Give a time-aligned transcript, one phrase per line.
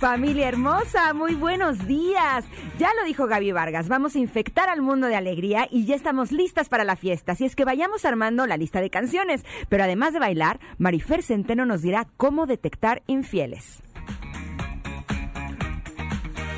[0.00, 2.46] Familia hermosa, muy buenos días.
[2.78, 6.32] Ya lo dijo Gaby Vargas, vamos a infectar al mundo de alegría y ya estamos
[6.32, 7.32] listas para la fiesta.
[7.32, 9.44] Así es que vayamos armando la lista de canciones.
[9.68, 13.82] Pero además de bailar, Marifer Centeno nos dirá cómo detectar infieles.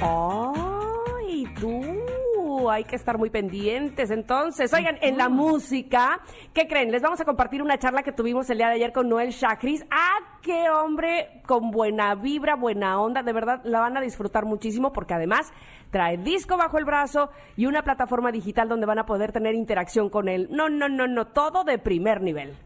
[0.00, 1.82] ¡Ay, tú!
[2.70, 4.10] Hay que estar muy pendientes.
[4.10, 6.20] Entonces, oigan, en la música,
[6.52, 6.90] ¿qué creen?
[6.90, 9.84] Les vamos a compartir una charla que tuvimos el día de ayer con Noel Shakris.
[9.90, 13.22] ¡Ah, qué hombre con buena vibra, buena onda!
[13.22, 15.52] De verdad, la van a disfrutar muchísimo porque además
[15.90, 20.08] trae disco bajo el brazo y una plataforma digital donde van a poder tener interacción
[20.08, 20.48] con él.
[20.50, 22.56] No, no, no, no, todo de primer nivel.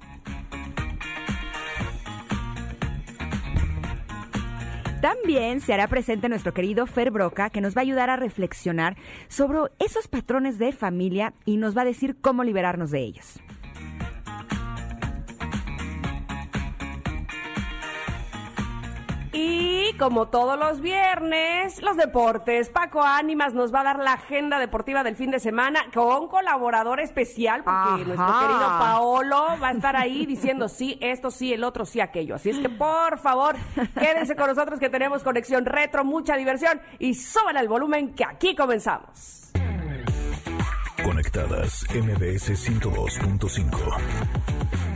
[5.06, 8.96] También se hará presente nuestro querido Fer Broca, que nos va a ayudar a reflexionar
[9.28, 13.38] sobre esos patrones de familia y nos va a decir cómo liberarnos de ellos.
[19.38, 22.70] Y como todos los viernes, los deportes.
[22.70, 27.00] Paco Ánimas nos va a dar la agenda deportiva del fin de semana con colaborador
[27.00, 31.84] especial, porque nuestro querido Paolo va a estar ahí diciendo sí, esto sí, el otro
[31.84, 32.36] sí, aquello.
[32.36, 33.56] Así es que por favor,
[33.98, 38.56] quédense con nosotros que tenemos conexión retro, mucha diversión y súbale el volumen que aquí
[38.56, 39.52] comenzamos.
[41.04, 44.95] Conectadas MBS 102.5.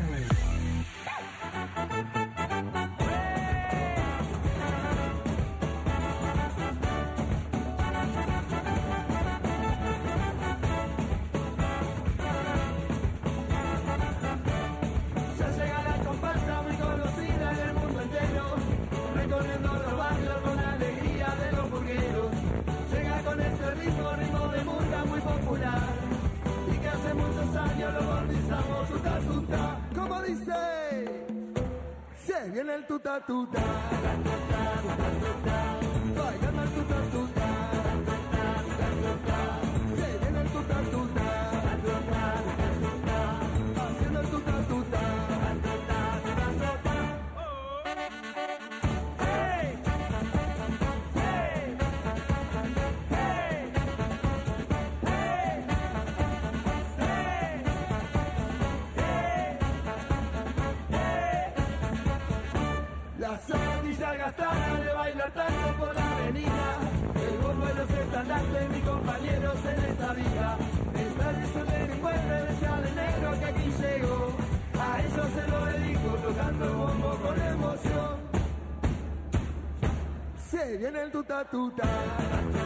[32.53, 33.61] viene el tuta tuta.
[33.91, 35.60] Bailando
[80.77, 82.61] viene el tuta tuta, bailando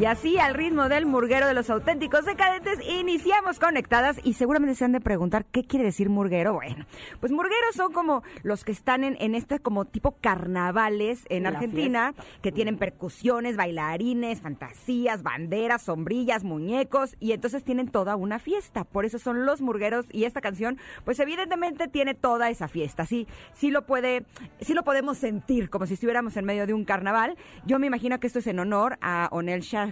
[0.00, 4.86] Y así, al ritmo del murguero de los auténticos decadentes, iniciamos conectadas y seguramente se
[4.86, 6.54] han de preguntar qué quiere decir murguero.
[6.54, 6.86] Bueno,
[7.20, 12.14] pues murgueros son como los que están en, en este como tipo carnavales en Argentina,
[12.40, 18.84] que tienen percusiones, bailarines, fantasías, banderas, sombrillas, muñecos y entonces tienen toda una fiesta.
[18.84, 23.04] Por eso son los murgueros y esta canción, pues evidentemente tiene toda esa fiesta.
[23.04, 24.24] Sí, sí lo puede,
[24.62, 27.36] sí lo podemos sentir como si estuviéramos en medio de un carnaval.
[27.66, 29.89] Yo me imagino que esto es en honor a Onel Shah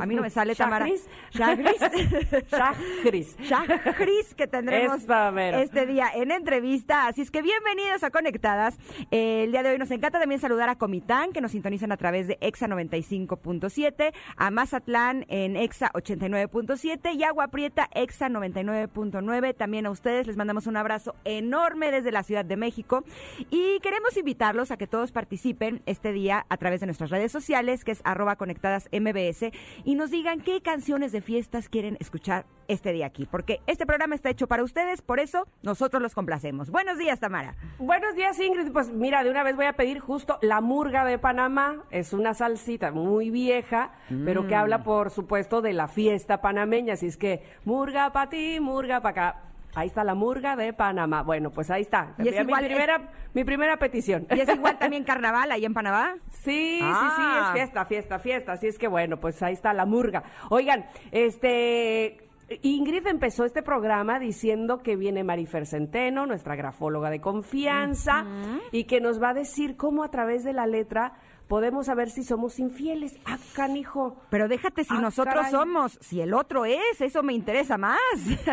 [0.00, 0.86] A mí no me sale Tamara.
[0.86, 1.76] Shagris.
[2.50, 3.36] Shagris.
[3.38, 5.06] Shagris que tendremos
[5.54, 7.06] este día en entrevista.
[7.06, 8.76] Así es que bienvenidos a Conectadas.
[9.10, 11.96] Eh, el día de hoy nos encanta también saludar a Comitán, que nos sintonizan a
[11.96, 19.56] través de EXA 95.7, a Mazatlán en EXA 89.7 y Agua Prieta EXA 99.9.
[19.56, 23.04] También a ustedes les mandamos un abrazo enorme desde la Ciudad de México
[23.50, 27.84] y queremos invitarlos a que todos participen este día a través de nuestras redes sociales,
[27.84, 29.52] que es arroba conectadas MBS
[29.84, 34.14] y nos digan qué canciones de fiestas quieren escuchar este día aquí, porque este programa
[34.14, 36.70] está hecho para ustedes, por eso nosotros los complacemos.
[36.70, 37.56] Buenos días, Tamara.
[37.78, 38.72] Buenos días, Ingrid.
[38.72, 41.84] Pues mira, de una vez voy a pedir justo la murga de Panamá.
[41.90, 43.92] Es una salsita muy vieja,
[44.24, 46.94] pero que habla, por supuesto, de la fiesta panameña.
[46.94, 49.47] Así es que murga para ti, murga para acá.
[49.74, 51.22] Ahí está la murga de Panamá.
[51.22, 52.14] Bueno, pues ahí está.
[52.18, 54.26] ¿Y es mi, primera, mi primera petición.
[54.30, 56.16] ¿Y es igual también carnaval ahí en Panamá?
[56.30, 58.52] Sí, sí, sí, es fiesta, fiesta, fiesta.
[58.52, 60.24] Así es que bueno, pues ahí está la murga.
[60.50, 62.28] Oigan, este
[62.62, 68.24] Ingrid empezó este programa diciendo que viene Marifer Centeno, nuestra grafóloga de confianza,
[68.72, 71.12] y que nos va a decir cómo a través de la letra
[71.48, 73.16] podemos saber si somos infieles.
[73.24, 74.16] Ah, canijo.
[74.30, 77.98] Pero déjate si ah, nosotros somos, si el otro es, eso me interesa más.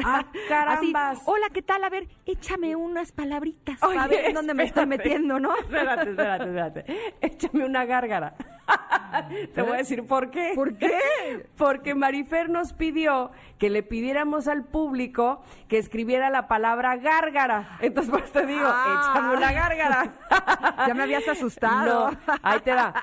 [0.03, 1.19] Ah, carambas.
[1.25, 1.83] Hola, ¿qué tal?
[1.83, 5.55] A ver, échame unas palabritas a ver dónde me estoy metiendo, ¿no?
[5.57, 6.85] Espérate, espérate, espérate.
[7.21, 8.35] Échame una gárgara.
[9.53, 10.51] Te voy a decir por qué.
[10.55, 10.99] ¿Por qué?
[11.57, 17.77] Porque Marifer nos pidió que le pidiéramos al público que escribiera la palabra gárgara.
[17.81, 19.11] Entonces, pues te digo, ah.
[19.13, 20.13] échame una gárgara.
[20.87, 22.11] ya me habías asustado.
[22.11, 22.93] No, ahí te da.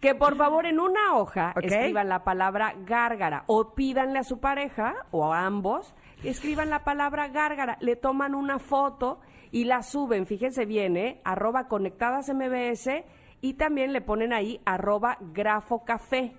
[0.00, 4.94] Que por favor en una hoja escriban la palabra gárgara o pídanle a su pareja
[5.10, 9.20] o a ambos que escriban la palabra gárgara, le toman una foto
[9.50, 11.20] y la suben, fíjense bien, ¿eh?
[11.24, 13.04] Arroba conectadas MBS
[13.42, 16.32] y también le ponen ahí arroba grafo café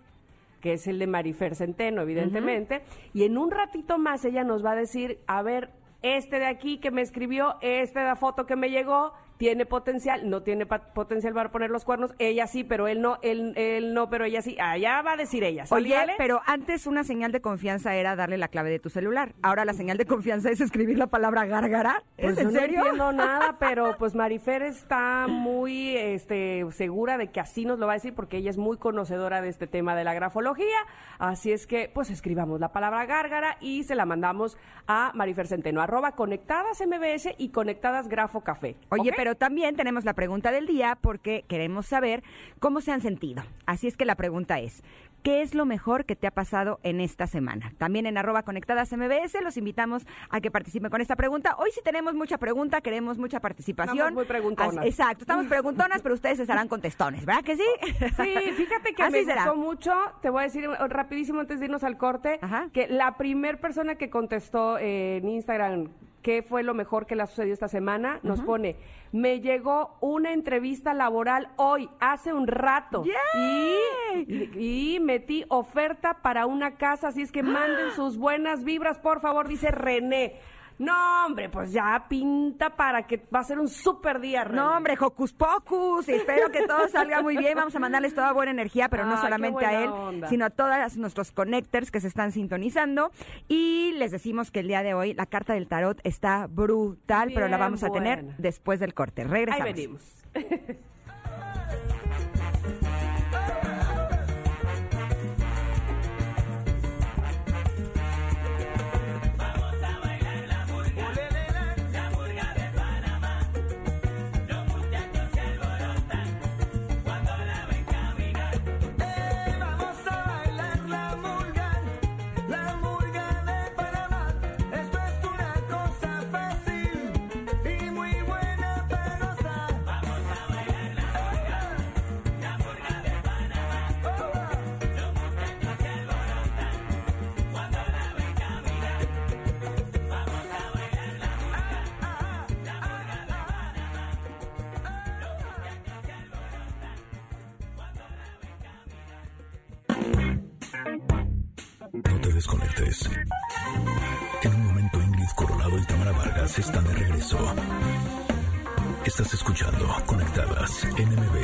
[0.62, 2.84] que es el de Marifer Centeno, evidentemente.
[3.14, 5.72] Y en un ratito más ella nos va a decir, a ver,
[6.04, 10.30] este de aquí que me escribió, esta de la foto que me llegó, tiene potencial,
[10.30, 14.10] no tiene potencial para poner los cuernos, ella sí, pero él no, él, él no,
[14.10, 14.58] pero ella sí.
[14.60, 15.66] Allá va a decir ella.
[15.70, 19.34] Oye, pero antes una señal de confianza era darle la clave de tu celular.
[19.42, 22.04] Ahora la señal de confianza es escribir la palabra gárgara.
[22.18, 22.80] ¿Es pues en serio?
[22.80, 27.88] No entiendo nada, pero pues Marifer está muy este, segura de que así nos lo
[27.88, 30.78] va a decir porque ella es muy conocedora de este tema de la grafología.
[31.20, 34.58] Así es que, pues escribamos la palabra gárgara y se la mandamos
[34.88, 38.76] a Marifer Centeno, arroba conectadas MBS y conectadas Grafo Café.
[38.90, 42.24] Oye, pero también tenemos la pregunta del día porque queremos saber
[42.60, 43.44] cómo se han sentido.
[43.66, 44.84] Así es que la pregunta es,
[45.24, 47.72] ¿Qué es lo mejor que te ha pasado en esta semana?
[47.78, 51.56] También en arroba conectadas MBS los invitamos a que participen con esta pregunta.
[51.60, 53.96] Hoy sí tenemos mucha pregunta, queremos mucha participación.
[53.96, 54.86] Estamos muy preguntonas.
[54.86, 57.64] exacto, estamos preguntonas, pero ustedes estarán contestones, ¿verdad que sí?
[58.24, 61.98] Sí, fíjate que me gustó mucho, te voy a decir rapidísimo antes de irnos al
[61.98, 62.42] corte,
[62.74, 65.88] que la primer persona que contestó en Instagram
[66.24, 68.78] qué fue lo mejor que le ha sucedido esta semana, nos pone,
[69.12, 73.04] me llegó una entrevista laboral hoy, hace un rato,
[73.36, 79.22] y, y, metí oferta para una casa, así es que manden sus buenas vibras, por
[79.22, 80.40] favor, dice René.
[80.80, 84.44] No, hombre, pues ya pinta para que va a ser un súper día.
[84.46, 86.10] No, hombre, Hocus Pocus.
[86.10, 87.56] Espero que todo salga muy bien.
[87.56, 91.32] Vamos a mandarles toda buena energía, pero no solamente a él, sino a todos nuestros
[91.32, 93.12] connectors que se están sintonizando.
[93.48, 97.48] Y les decimos que el día de hoy la carta del tarot está brutal, pero
[97.48, 99.24] la vamos a tener después del corte.
[99.24, 99.68] Regresamos.
[99.68, 100.02] Ahí venimos.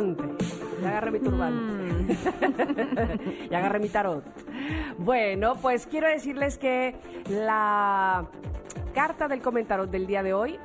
[0.00, 0.44] Turbante.
[0.82, 1.72] Ya agarré mi turbante.
[1.72, 3.48] Mm.
[3.50, 4.24] ya agarré mi tarot.
[4.98, 6.96] Bueno, pues quiero decirles que
[7.28, 8.26] la
[8.94, 10.58] carta del comentario del día de hoy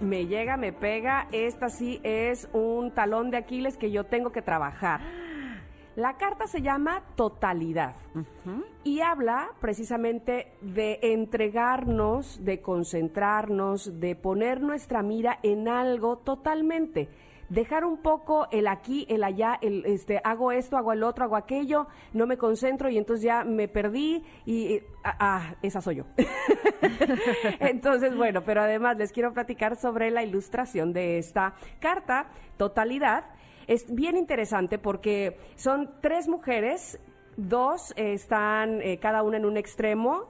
[0.00, 1.28] me llega, me pega.
[1.32, 5.00] Esta sí es un talón de Aquiles que yo tengo que trabajar.
[5.96, 7.94] La carta se llama Totalidad
[8.84, 17.08] y habla precisamente de entregarnos, de concentrarnos, de poner nuestra mira en algo totalmente
[17.50, 21.36] dejar un poco el aquí, el allá, el este, hago esto, hago el otro, hago
[21.36, 26.04] aquello, no me concentro y entonces ya me perdí y, ah, ah, esa soy yo.
[27.60, 33.24] entonces, bueno, pero además les quiero platicar sobre la ilustración de esta carta, totalidad.
[33.66, 36.98] Es bien interesante porque son tres mujeres,
[37.36, 40.28] dos están eh, cada una en un extremo,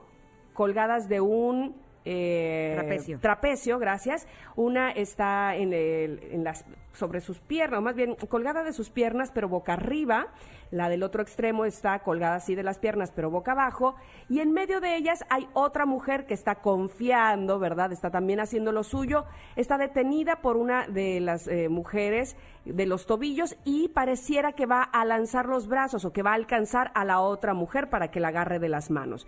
[0.53, 1.75] colgadas de un
[2.05, 3.19] eh, trapecio.
[3.19, 4.27] trapecio, gracias.
[4.55, 8.89] Una está en, el, en las, sobre sus piernas, o más bien colgada de sus
[8.89, 10.27] piernas, pero boca arriba.
[10.71, 13.95] La del otro extremo está colgada así de las piernas, pero boca abajo.
[14.29, 17.91] Y en medio de ellas hay otra mujer que está confiando, ¿verdad?
[17.91, 19.25] Está también haciendo lo suyo.
[19.57, 24.81] Está detenida por una de las eh, mujeres de los tobillos y pareciera que va
[24.81, 28.21] a lanzar los brazos o que va a alcanzar a la otra mujer para que
[28.21, 29.27] la agarre de las manos.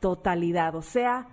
[0.00, 1.28] Totalidad, o sea,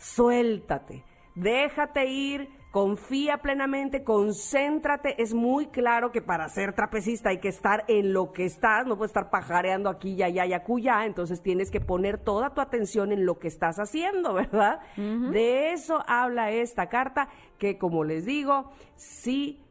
[0.00, 1.04] suéltate,
[1.34, 5.20] déjate ir, confía plenamente, concéntrate.
[5.22, 8.96] Es muy claro que para ser trapecista hay que estar en lo que estás, no
[8.96, 11.04] puedes estar pajareando aquí, ya, ya, ya, cuya.
[11.04, 14.80] Entonces tienes que poner toda tu atención en lo que estás haciendo, ¿verdad?
[14.96, 17.28] De eso habla esta carta,
[17.58, 19.62] que como les digo, sí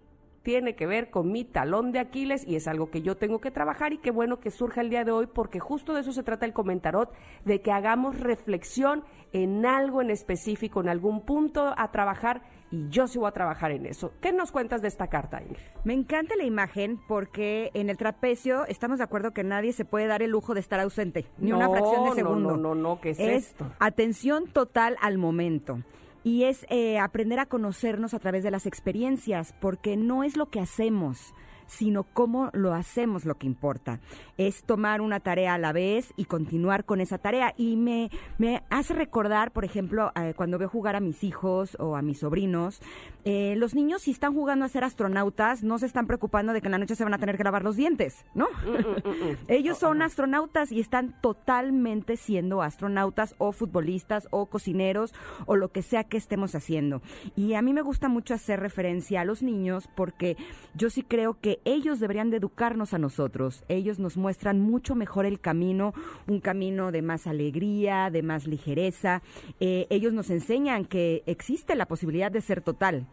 [0.43, 3.51] tiene que ver con mi talón de Aquiles y es algo que yo tengo que
[3.51, 6.23] trabajar y qué bueno que surja el día de hoy porque justo de eso se
[6.23, 7.11] trata el comentarot,
[7.45, 9.03] de que hagamos reflexión
[9.33, 12.41] en algo en específico, en algún punto a trabajar
[12.71, 14.11] y yo sí voy a trabajar en eso.
[14.21, 15.57] ¿Qué nos cuentas de esta carta, Ingrid?
[15.83, 20.07] Me encanta la imagen porque en el trapecio estamos de acuerdo que nadie se puede
[20.07, 22.51] dar el lujo de estar ausente, ni una fracción de segundo.
[22.51, 23.65] No, no, no, no, ¿qué es, esto?
[23.79, 25.79] Atención total al momento
[26.23, 30.47] y es eh, aprender a conocernos a través de las experiencias, porque no es lo
[30.47, 31.33] que hacemos,
[31.69, 33.99] sino cómo lo hacemos lo que importa.
[34.37, 37.53] Es tomar una tarea a la vez y continuar con esa tarea.
[37.55, 41.95] Y me, me hace recordar, por ejemplo, eh, cuando veo jugar a mis hijos o
[41.95, 42.81] a mis sobrinos,
[43.23, 46.67] eh, los niños si están jugando a ser astronautas, no se están preocupando de que
[46.67, 48.47] en la noche se van a tener que lavar los dientes, ¿no?
[48.65, 55.13] Mm, mm, mm, Ellos son astronautas y están totalmente siendo astronautas o futbolistas o cocineros
[55.45, 57.01] o lo que sea que estemos haciendo.
[57.35, 60.37] Y a mí me gusta mucho hacer referencia a los niños porque
[60.73, 63.63] yo sí creo que ellos deberían de educarnos a nosotros.
[63.67, 65.93] Ellos nos muestran mucho mejor el camino,
[66.27, 69.21] un camino de más alegría, de más ligereza.
[69.59, 73.07] Eh, ellos nos enseñan que existe la posibilidad de ser total.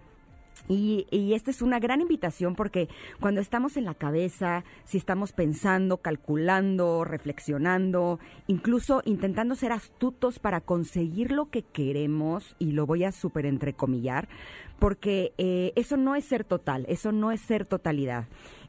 [0.69, 2.89] Y, y, esta es una gran invitación porque
[3.21, 10.61] cuando estamos en la cabeza, si estamos pensando, calculando, reflexionando, incluso intentando ser astutos para
[10.61, 14.29] conseguir lo que queremos, y lo voy a súper entrecomillar,
[14.79, 18.27] porque eh, eso no es ser total, eso no es ser totalidad.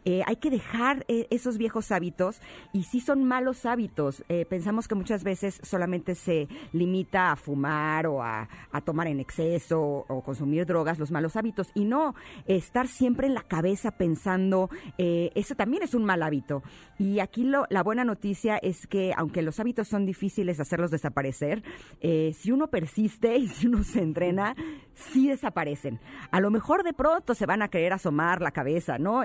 [0.09, 2.39] Eh, hay que dejar eh, esos viejos hábitos
[2.71, 4.23] y si son malos hábitos.
[4.49, 8.47] pensamos que muchas veces solamente se limita a fumar o a,
[8.85, 13.41] tomar en exceso o, consumir drogas los malos hábitos y no estar siempre en la
[13.41, 16.63] cabeza pensando, eso también es un mal hábito.
[16.97, 20.91] Y aquí lo, la buena noticia es que aunque los hábitos son difíciles de hacerlos
[20.91, 21.63] desaparecer,
[22.01, 24.55] si uno persiste y si uno se entrena,
[24.93, 25.99] sí desaparecen.
[26.31, 29.23] A lo mejor de pronto se van a querer asomar la cabeza, ¿no?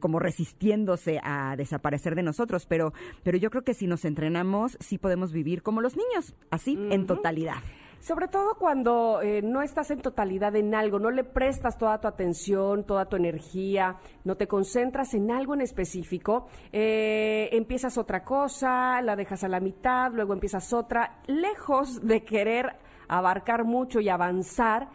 [0.00, 4.98] Como resistiéndose a desaparecer de nosotros, pero, pero yo creo que si nos entrenamos, sí
[4.98, 7.62] podemos vivir como los niños, así, en totalidad.
[8.00, 12.06] Sobre todo cuando eh, no estás en totalidad en algo, no le prestas toda tu
[12.06, 19.00] atención, toda tu energía, no te concentras en algo en específico, eh, empiezas otra cosa,
[19.02, 22.76] la dejas a la mitad, luego empiezas otra, lejos de querer
[23.08, 24.88] abarcar mucho y avanzar,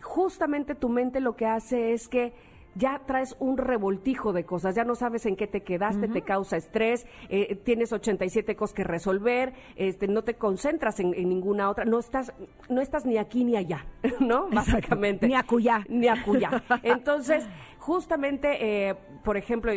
[0.00, 2.32] justamente tu mente lo que hace es que
[2.74, 6.56] ya traes un revoltijo de cosas, ya no sabes en qué te quedaste, te causa
[6.56, 11.98] estrés, eh, tienes 87 cosas que resolver, este, no te concentras en, ninguna otra, no
[11.98, 12.32] estás,
[12.68, 13.86] no estás ni aquí ni allá,
[14.20, 14.48] ¿no?
[14.48, 15.26] Básicamente.
[15.26, 15.84] Ni acuya.
[15.88, 16.62] Ni acuya.
[16.82, 17.46] Entonces,
[17.78, 18.94] justamente, eh,
[19.24, 19.72] por ejemplo,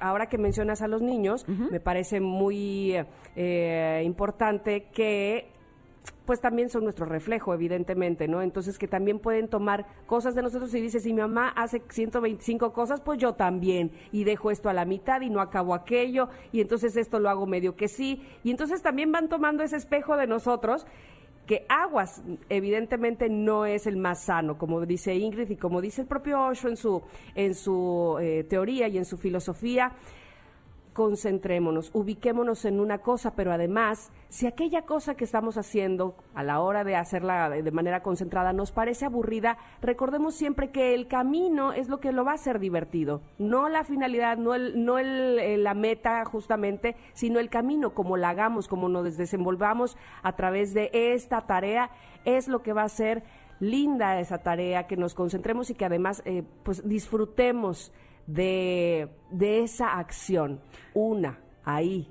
[0.00, 2.94] ahora que mencionas a los niños, me parece muy
[3.36, 5.57] eh, importante que
[6.24, 8.42] pues también son nuestro reflejo, evidentemente, ¿no?
[8.42, 12.72] Entonces que también pueden tomar cosas de nosotros y dice, si mi mamá hace 125
[12.72, 16.60] cosas, pues yo también, y dejo esto a la mitad y no acabo aquello, y
[16.60, 20.26] entonces esto lo hago medio que sí, y entonces también van tomando ese espejo de
[20.26, 20.86] nosotros
[21.48, 26.06] que aguas evidentemente no es el más sano, como dice Ingrid y como dice el
[26.06, 27.02] propio Osho en su,
[27.34, 29.92] en su eh, teoría y en su filosofía
[30.98, 36.58] concentrémonos, ubiquémonos en una cosa, pero además, si aquella cosa que estamos haciendo a la
[36.58, 41.88] hora de hacerla de manera concentrada nos parece aburrida, recordemos siempre que el camino es
[41.88, 45.74] lo que lo va a hacer divertido, no la finalidad, no, el, no el, la
[45.74, 51.42] meta justamente, sino el camino, como la hagamos, como nos desenvolvamos a través de esta
[51.42, 51.92] tarea,
[52.24, 53.22] es lo que va a ser
[53.60, 57.92] linda esa tarea, que nos concentremos y que además eh, pues disfrutemos
[58.28, 60.60] de, esa acción,
[60.94, 62.08] una, ahí,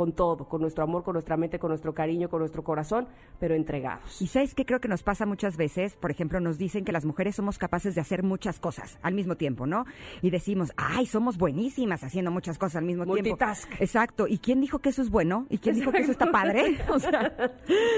[0.00, 3.06] con todo, con nuestro amor, con nuestra mente, con nuestro cariño, con nuestro corazón,
[3.38, 4.22] pero entregados.
[4.22, 7.04] Y sabes qué creo que nos pasa muchas veces, por ejemplo, nos dicen que las
[7.04, 9.84] mujeres somos capaces de hacer muchas cosas al mismo tiempo, ¿no?
[10.22, 13.66] Y decimos, ay, somos buenísimas haciendo muchas cosas al mismo Multitask.
[13.66, 13.84] tiempo.
[13.84, 14.26] Exacto.
[14.26, 15.44] ¿Y quién dijo que eso es bueno?
[15.50, 16.78] ¿Y quién dijo que eso está padre?
[16.88, 17.30] O sea,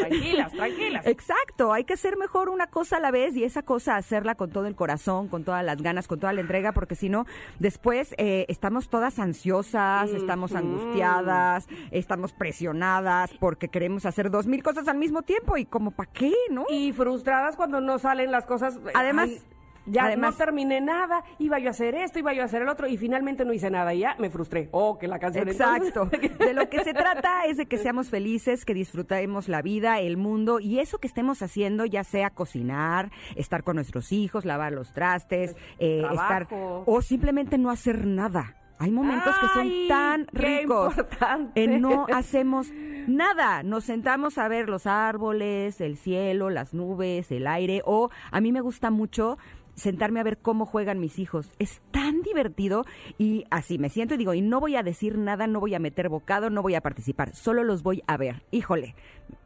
[0.01, 1.07] tranquilas, tranquilas.
[1.07, 1.73] Exacto.
[1.73, 4.67] Hay que hacer mejor una cosa a la vez y esa cosa hacerla con todo
[4.67, 7.27] el corazón, con todas las ganas, con toda la entrega, porque si no,
[7.61, 14.89] después eh, estamos todas ansiosas, estamos angustiadas, estamos presionadas porque queremos hacer dos mil cosas
[14.89, 16.65] al mismo tiempo y como para qué, ¿no?
[16.71, 18.77] Y frustradas cuando no salen las cosas.
[18.77, 19.31] Eh, Además,
[19.85, 22.69] ya Además, no terminé nada, iba yo a hacer esto, iba yo a hacer el
[22.69, 24.69] otro y finalmente no hice nada y ya me frustré.
[24.71, 26.09] Oh, que la canción Exacto.
[26.13, 29.99] entonces- De lo que se trata es de que seamos felices, que disfrutemos la vida,
[29.99, 34.73] el mundo y eso que estemos haciendo, ya sea cocinar, estar con nuestros hijos, lavar
[34.73, 38.55] los trastes, eh, estar o simplemente no hacer nada.
[38.83, 40.95] Hay momentos que son tan ricos
[41.55, 42.69] en no hacemos
[43.07, 43.63] nada.
[43.63, 48.51] Nos sentamos a ver los árboles, el cielo, las nubes, el aire o a mí
[48.51, 49.39] me gusta mucho
[49.75, 51.51] sentarme a ver cómo juegan mis hijos.
[51.61, 52.85] Es tan divertido
[53.19, 55.79] y así me siento y digo, y no voy a decir nada, no voy a
[55.79, 58.43] meter bocado, no voy a participar, solo los voy a ver.
[58.51, 58.95] Híjole,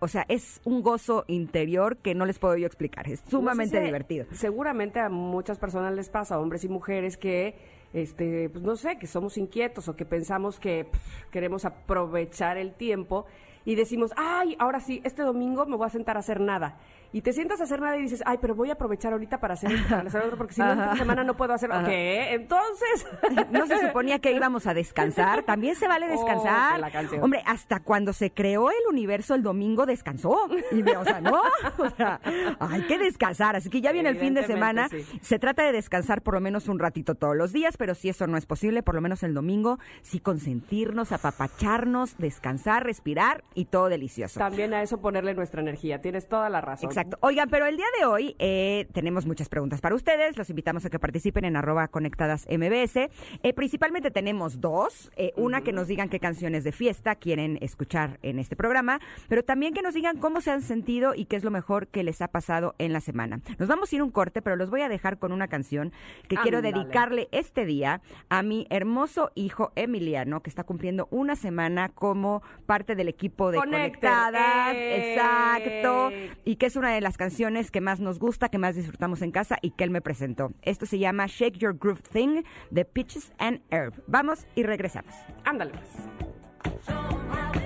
[0.01, 3.81] o sea, es un gozo interior que no les puedo yo explicar, es sumamente No
[3.81, 4.27] sé si- divertido.
[4.33, 9.07] Seguramente a muchas personas les pasa, hombres y mujeres, que, este, pues no sé, que
[9.07, 10.87] somos inquietos o que pensamos que
[11.31, 13.25] queremos aprovechar el tiempo
[13.65, 16.79] y decimos, ay, ahora sí, este domingo me voy a sentar a hacer nada.
[17.13, 19.55] Y te sientas a hacer nada y dices, ay, pero voy a aprovechar ahorita para
[19.55, 21.73] hacer esto, para hacer otro, porque si no, esta semana no puedo hacer.
[21.73, 21.85] Ajá.
[21.85, 22.35] ¿Qué?
[22.35, 23.07] Entonces.
[23.51, 25.43] No se suponía que íbamos a descansar.
[25.45, 26.81] También se vale Oh, descansar.
[27.21, 30.49] Hombre, hasta cuando se creó el universo el domingo descansó.
[30.73, 31.43] Y, o sea, no.
[31.79, 32.21] O sea,
[32.59, 33.57] hay que descansar.
[33.57, 34.89] Así que ya viene el fin de semana.
[35.21, 38.27] Se trata de descansar por lo menos un ratito todos los días, pero si eso
[38.27, 43.89] no es posible, por lo menos el domingo, sí consentirnos, apapacharnos, descansar, respirar y todo
[43.89, 44.39] delicioso.
[44.39, 46.01] También a eso ponerle nuestra energía.
[46.01, 46.89] Tienes toda la razón.
[46.89, 47.06] Exacto.
[47.21, 50.37] Oigan, pero el día de hoy eh, tenemos muchas preguntas para ustedes.
[50.37, 52.97] Los invitamos a que participen en arroba conectadas MBS.
[53.43, 55.11] Eh, principalmente tenemos dos.
[55.17, 59.45] Eh, una que nos digan qué canciones de fiesta quieren escuchar en este programa, pero
[59.45, 62.23] también que nos digan cómo se han sentido y qué es lo mejor que les
[62.23, 63.41] ha pasado en la semana.
[63.59, 65.93] Nos vamos a ir un corte, pero los voy a dejar con una canción
[66.29, 66.79] que quiero Ándale.
[66.79, 72.95] dedicarle este día a mi hermoso hijo Emiliano, que está cumpliendo una semana como parte
[72.95, 73.59] del equipo de.
[73.59, 74.75] Conectadas.
[74.75, 76.11] Exacto
[76.45, 79.31] y que es una de las canciones que más nos gusta, que más disfrutamos en
[79.31, 80.53] casa y que él me presentó.
[80.63, 83.95] Esto se llama Shake Your Groove Thing de Peaches and Herb.
[84.07, 85.15] Vamos y regresamos.
[85.45, 85.73] Ándale.
[85.73, 87.66] pues.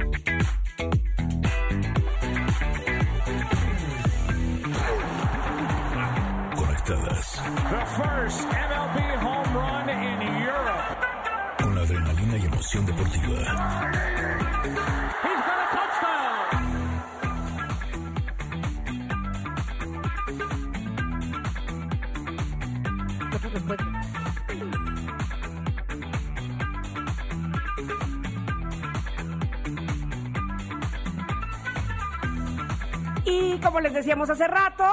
[34.11, 34.83] decíamos hace rato,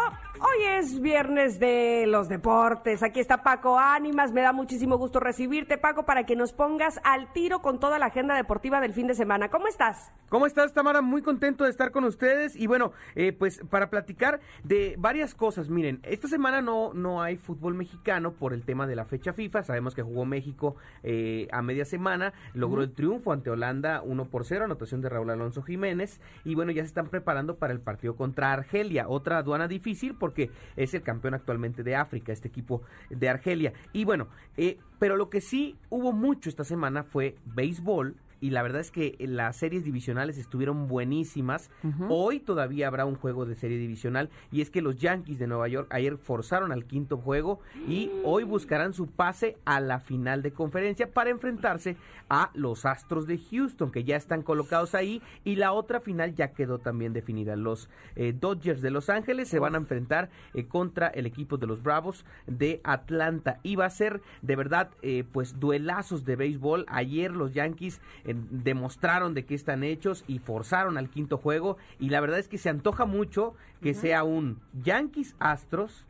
[0.79, 3.03] hoy es viernes de los deportes.
[3.03, 4.33] Aquí está Paco Ánimas.
[4.33, 8.07] Me da muchísimo gusto recibirte, Paco, para que nos pongas al tiro con toda la
[8.07, 9.49] agenda deportiva del fin de semana.
[9.49, 10.13] ¿Cómo estás?
[10.29, 11.01] ¿Cómo estás, Tamara?
[11.01, 15.71] Muy contento de estar con ustedes y bueno, eh, pues para platicar de varias cosas.
[15.71, 19.63] Miren, esta semana no, no hay fútbol mexicano por el tema de la fecha FIFA.
[19.63, 24.45] Sabemos que jugó México eh, a media semana, logró el triunfo ante Holanda 1 por
[24.45, 28.17] 0, anotación de Raúl Alonso Jiménez y bueno, ya se están preparando para el partido
[28.17, 33.29] contra Argelia, otra aduana difícil porque es el campeón actualmente de África, este equipo de
[33.29, 33.73] Argelia.
[33.93, 38.63] Y bueno, eh, pero lo que sí hubo mucho esta semana fue béisbol y la
[38.63, 41.71] verdad es que las series divisionales estuvieron buenísimas.
[42.09, 45.69] Hoy todavía habrá un juego de serie divisional y es que los Yankees de Nueva
[45.69, 50.53] York ayer forzaron al quinto juego y hoy buscarán su pase a la final de
[50.53, 51.97] conferencia para enfrentarse
[52.29, 56.53] a los Astros de Houston que ya están colocados ahí y la otra final ya
[56.53, 57.57] quedó también definida.
[57.57, 61.67] Los eh, Dodgers de Los Ángeles se van a enfrentar eh, contra el equipo de
[61.67, 66.85] los Bravos de Atlanta y va a ser de verdad eh, pues duelazos de béisbol.
[66.89, 68.01] Ayer los Yankees
[68.35, 72.59] demostraron de qué están hechos y forzaron al quinto juego y la verdad es que
[72.59, 76.07] se antoja mucho que sea un Yankees Astros,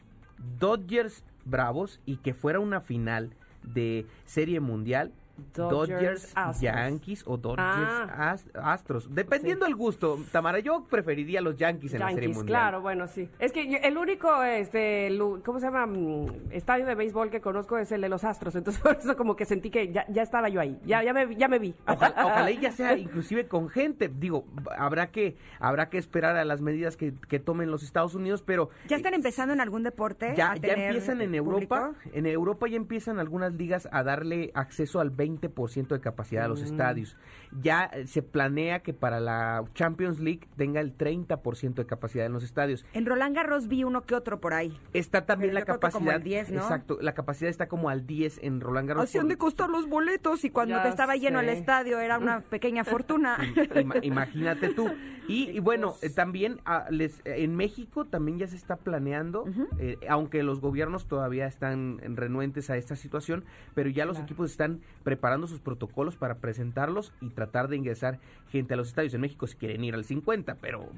[0.59, 5.13] Dodgers Bravos y que fuera una final de serie mundial
[5.55, 8.37] Dodgers, Yankees o Dodgers ah.
[8.55, 9.13] Astros.
[9.15, 12.47] Dependiendo del gusto, Tamara, yo preferiría los Yankees en la Serie Mundial.
[12.47, 13.29] Claro, bueno, sí.
[13.39, 15.87] Es que el único, este, ¿cómo se llama?
[15.87, 18.55] Mm, estadio de béisbol que conozco es el de los Astros.
[18.55, 20.79] Entonces, por eso como que sentí que ya, estaba yo ahí.
[20.85, 21.75] Ya, ya, me, ya me vi.
[21.87, 24.09] Ojalá, ya sea inclusive con gente.
[24.09, 24.45] Digo,
[24.77, 28.69] habrá que, habrá que esperar a las medidas que, tomen los Estados Unidos, pero...
[28.89, 30.35] ¿Ya están empezando en algún deporte?
[30.37, 31.93] Ya, ya empiezan en Europa.
[32.13, 36.63] En Europa ya empiezan algunas ligas a darle acceso al 20% de capacidad a los
[36.63, 36.65] mm.
[36.65, 37.17] estadios.
[37.61, 42.33] Ya eh, se planea que para la Champions League tenga el 30% de capacidad en
[42.33, 42.85] los estadios.
[42.93, 44.79] En Roland Garros vi uno que otro por ahí.
[44.93, 46.21] Está también la capacidad.
[46.21, 49.05] 10, Exacto, la capacidad está como al 10 en Roland Garros.
[49.05, 52.41] Así han de costar los boletos y cuando te estaba lleno el estadio era una
[52.51, 53.39] pequeña fortuna.
[54.03, 54.89] imagínate tú.
[55.29, 59.45] Y, bueno, eh, también ah, les, en México también ya se está planeando,
[59.79, 64.81] eh, aunque los gobiernos todavía están renuentes a esta situación, pero ya los equipos están
[65.05, 68.19] preparando sus protocolos para presentarlos y tratar de ingresar
[68.51, 69.15] gente a los estadios.
[69.15, 70.89] En México si quieren ir al 50, pero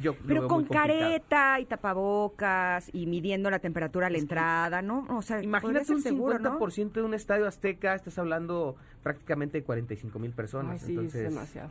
[0.00, 5.06] yo Pero con careta y tapabocas y midiendo la temperatura a la entrada, ¿no?
[5.10, 10.18] O sea, imagínate un seguro, 50% de un estadio azteca, estás hablando prácticamente de 45
[10.18, 10.80] mil personas.
[10.80, 11.70] sí, es demasiado.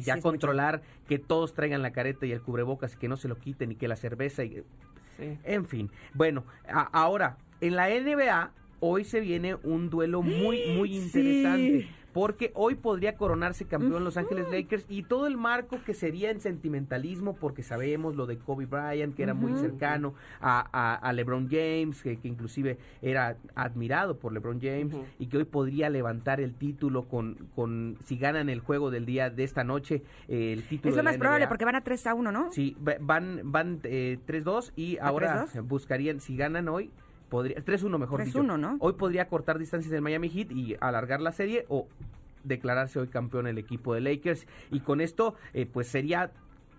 [0.00, 3.36] ya controlar que todos traigan la careta y el cubrebocas y que no se lo
[3.36, 4.64] quiten y que la cerveza y
[5.44, 5.90] en fin.
[6.14, 12.74] Bueno, ahora en la NBA hoy se viene un duelo muy, muy interesante porque hoy
[12.74, 17.62] podría coronarse campeón Los Ángeles Lakers y todo el marco que sería en sentimentalismo, porque
[17.62, 23.36] sabemos lo de Kobe Bryant, que era muy cercano a, LeBron James, que, inclusive era
[23.54, 28.48] admirado por LeBron James y que hoy podría levantar el título con, con si ganan
[28.48, 30.90] el juego del día de esta noche, eh, el título.
[30.90, 32.50] Es lo más probable porque van a 3 a 1, ¿no?
[32.50, 36.90] Sí, van, van eh, 3-2 y ahora buscarían, si ganan hoy,
[37.28, 38.76] podría 3-1 mejor 3-1, ¿no?
[38.80, 41.86] Hoy podría cortar distancias del Miami Heat y alargar la serie o
[42.44, 44.46] declararse hoy campeón el equipo de Lakers.
[44.70, 46.32] Y con esto eh, pues sería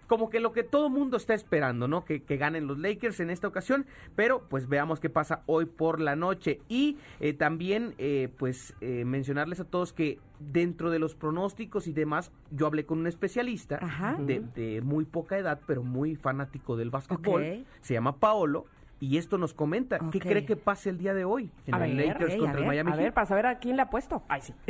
[0.08, 2.04] como que lo que todo mundo está esperando, ¿no?
[2.04, 3.86] Que, ganen los Lakers en esta ocasión,
[4.16, 6.62] pero pues veamos qué pasa hoy por la noche.
[6.68, 12.32] Y eh, también, eh, pues, mencionarles a todos que dentro de los pronósticos y demás,
[12.50, 13.80] yo hablé con un especialista
[14.18, 18.66] de, muy poca edad, pero muy fanático del básquetbol, se llama Paolo,
[19.00, 20.00] y esto nos comenta.
[20.12, 22.92] ¿Qué cree que pase el día de hoy en a el Lakers contra el Miami
[22.92, 24.24] A ver, para saber a quién le ha puesto.
[24.28, 24.54] Ay, sí.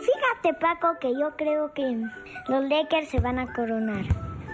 [0.00, 1.82] Fíjate, Paco, que yo creo que
[2.48, 4.04] los Lakers se van a coronar.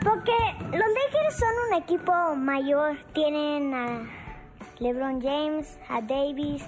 [0.02, 2.96] Porque los Lakers son un equipo mayor.
[3.12, 4.02] Tienen a
[4.78, 6.64] LeBron James, a Davis.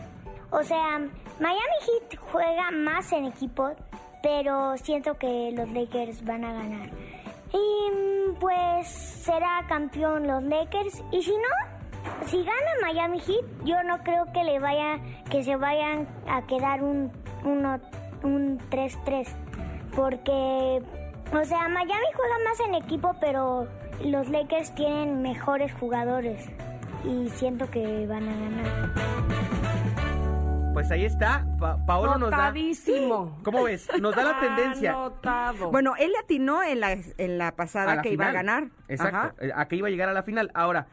[0.50, 0.98] O sea,
[1.40, 3.74] Miami Heat juega más en equipo,
[4.22, 6.90] pero siento que los Lakers van a ganar.
[7.52, 11.02] Y pues será campeón los Lakers.
[11.12, 14.98] Y si no, si gana Miami Heat, yo no creo que le vaya,
[15.30, 17.10] que se vayan a quedar un,
[17.44, 19.28] un 3-3.
[19.94, 20.82] Porque,
[21.32, 23.66] o sea, Miami juega más en equipo, pero
[24.04, 26.46] los Lakers tienen mejores jugadores.
[27.04, 29.47] Y siento que van a ganar.
[30.78, 31.44] Pues ahí está.
[31.88, 32.54] Paolo nos da.
[33.42, 33.88] ¿Cómo ves?
[34.00, 34.96] Nos da la tendencia.
[35.72, 38.68] Bueno, él le atinó en la, en la pasada que iba a ganar.
[38.86, 39.42] Exacto.
[39.44, 40.52] Eh, a que iba a llegar a la final.
[40.54, 40.86] Ahora,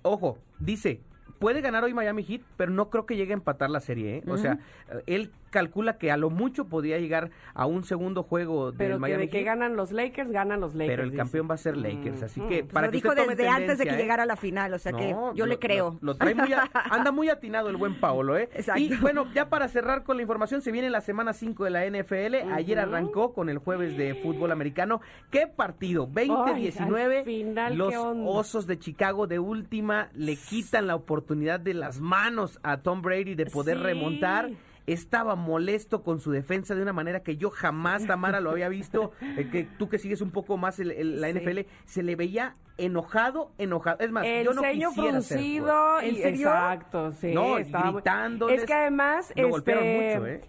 [0.00, 1.02] ojo, dice,
[1.38, 4.16] puede ganar hoy Miami Heat, pero no creo que llegue a empatar la serie.
[4.16, 4.22] ¿eh?
[4.26, 4.58] O sea,
[5.04, 9.28] él calcula que a lo mucho podría llegar a un segundo juego del pero Miami
[9.28, 10.96] que de que ganan los Lakers, ganan los Lakers.
[10.96, 13.78] Pero el campeón va a ser Lakers, así que pues para lo dijo desde antes
[13.78, 13.96] de que ¿eh?
[13.96, 15.96] llegara a la final, o sea que yo le creo.
[16.02, 16.50] Lo, trae muy
[16.90, 18.50] anda muy atinado el buen Paolo, ¿eh?
[18.52, 18.82] Exacto.
[18.82, 21.86] Y bueno, ya para cerrar con la información, se viene la semana 5 de la
[21.86, 22.52] NFL.
[22.52, 25.00] Ayer arrancó con el jueves de fútbol americano.
[25.30, 26.06] ¿Qué partido?
[26.06, 27.74] 20-19.
[27.74, 33.00] Los Osos de Chicago de última le quitan la oportunidad de las manos a Tom
[33.00, 34.50] Brady de poder remontar
[34.86, 39.12] estaba molesto con su defensa de una manera que yo jamás, Tamara, lo había visto,
[39.20, 43.98] eh, que tú que sigues un poco más la NFL, se le veía enojado, enojado.
[44.00, 46.48] Es más, yo no ceño fruncido, ¿En serio?
[46.48, 47.32] Exacto, sí.
[47.32, 48.48] No, gritando.
[48.48, 50.40] Es que además, lo golpearon este, mucho, ¿eh?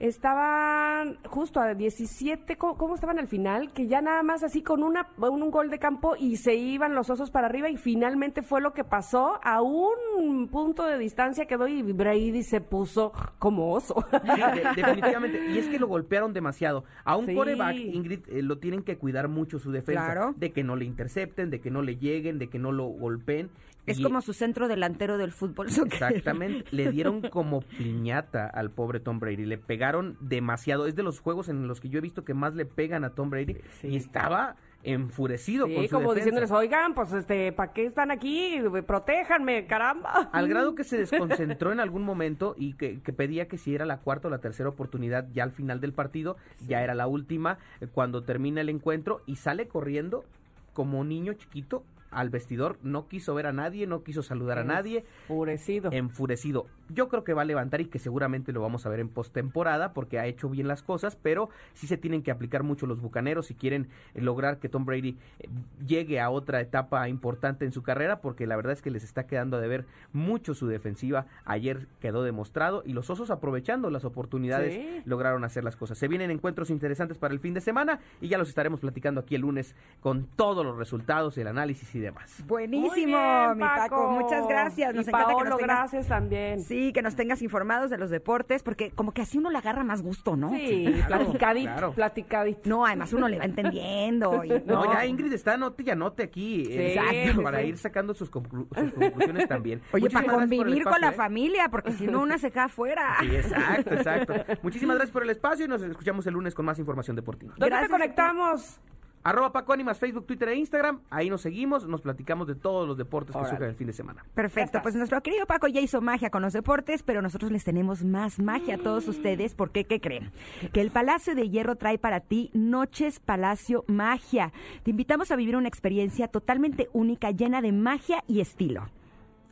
[0.00, 3.70] Estaban justo a 17, ¿cómo, estaban al final?
[3.72, 7.10] Que ya nada más así con una, un, gol de campo y se iban los
[7.10, 9.38] osos para arriba y finalmente fue lo que pasó.
[9.42, 14.04] A un punto de distancia quedó y Brady se puso como oso.
[14.74, 15.50] definitivamente.
[15.50, 16.84] Y es que lo golpearon demasiado.
[17.04, 20.32] A un coreback, Ingrid, eh, lo tienen que cuidar mucho su defensa.
[20.36, 23.50] De que no le intercepten, de que no le lleguen, de que no lo golpeen.
[23.86, 25.68] Es como su centro delantero del fútbol.
[25.68, 26.64] Exactamente.
[26.70, 29.46] le dieron como piñata al pobre Tom Brady.
[29.46, 30.86] Le pegaron demasiado.
[30.86, 33.10] Es de los juegos en los que yo he visto que más le pegan a
[33.10, 33.56] Tom Brady.
[33.82, 38.62] Y estaba enfurecido sí, como diciéndoles, oigan, pues este, ¿para qué están aquí?
[38.86, 40.30] Protéjanme, caramba.
[40.32, 43.98] Al grado que se desconcentró en algún momento y que, pedía que si era la
[43.98, 47.88] cuarta o la tercera oportunidad ya al final del partido, ya era la última, eh,
[47.92, 50.24] cuando termina el encuentro y sale corriendo
[50.72, 54.64] como un niño chiquito al vestidor, no quiso ver a nadie, no quiso saludar a
[54.64, 55.04] nadie.
[55.28, 55.90] Enfurecido.
[55.92, 56.66] Enfurecido.
[56.88, 59.92] Yo creo que va a levantar y que seguramente lo vamos a ver en postemporada
[59.92, 63.46] porque ha hecho bien las cosas, pero sí se tienen que aplicar mucho los bucaneros
[63.46, 65.48] si quieren eh, lograr que Tom Brady eh,
[65.86, 69.26] llegue a otra etapa importante en su carrera, porque la verdad es que les está
[69.26, 71.26] quedando a deber mucho su defensiva.
[71.44, 75.98] Ayer quedó demostrado y los osos aprovechando las oportunidades lograron hacer las cosas.
[75.98, 79.36] Se vienen encuentros interesantes para el fin de semana y ya los estaremos platicando aquí
[79.36, 82.42] el lunes con todos los resultados, el análisis y demás.
[82.46, 84.10] Buenísimo, mi Paco.
[84.10, 84.94] Muchas gracias.
[84.94, 86.60] Nos encanta que nos tengas, gracias también.
[86.60, 89.84] Sí, que nos tengas informados de los deportes, porque como que así uno le agarra
[89.84, 90.50] más gusto, ¿no?
[90.50, 92.68] Sí, platicadito, platicadito.
[92.68, 94.42] No, además uno le va entendiendo.
[94.66, 94.92] no.
[94.92, 96.66] ya Ingrid está anote y anote aquí.
[96.70, 97.42] Exacto.
[97.42, 99.80] para ir sacando sus, conclusiones también.
[99.92, 101.12] Oye, para convivir con la ¿eh?
[101.12, 103.16] familia, porque si no, una se cae afuera.
[103.20, 104.34] Sí, exacto, exacto.
[104.62, 107.54] Muchísimas gracias por el espacio y nos escuchamos el lunes con más información deportiva.
[107.56, 108.80] ¿Dónde te conectamos?
[109.22, 111.00] Arroba Paco Animas, Facebook, Twitter e Instagram.
[111.10, 114.24] Ahí nos seguimos, nos platicamos de todos los deportes que surgen el fin de semana.
[114.34, 118.04] Perfecto, pues nuestro querido Paco ya hizo magia con los deportes, pero nosotros les tenemos
[118.04, 119.54] más magia a todos ustedes.
[119.54, 119.84] ¿Por qué?
[119.84, 120.30] ¿Qué creen?
[120.72, 124.52] Que el Palacio de Hierro trae para ti Noches Palacio Magia.
[124.82, 128.88] Te invitamos a vivir una experiencia totalmente única, llena de magia y estilo.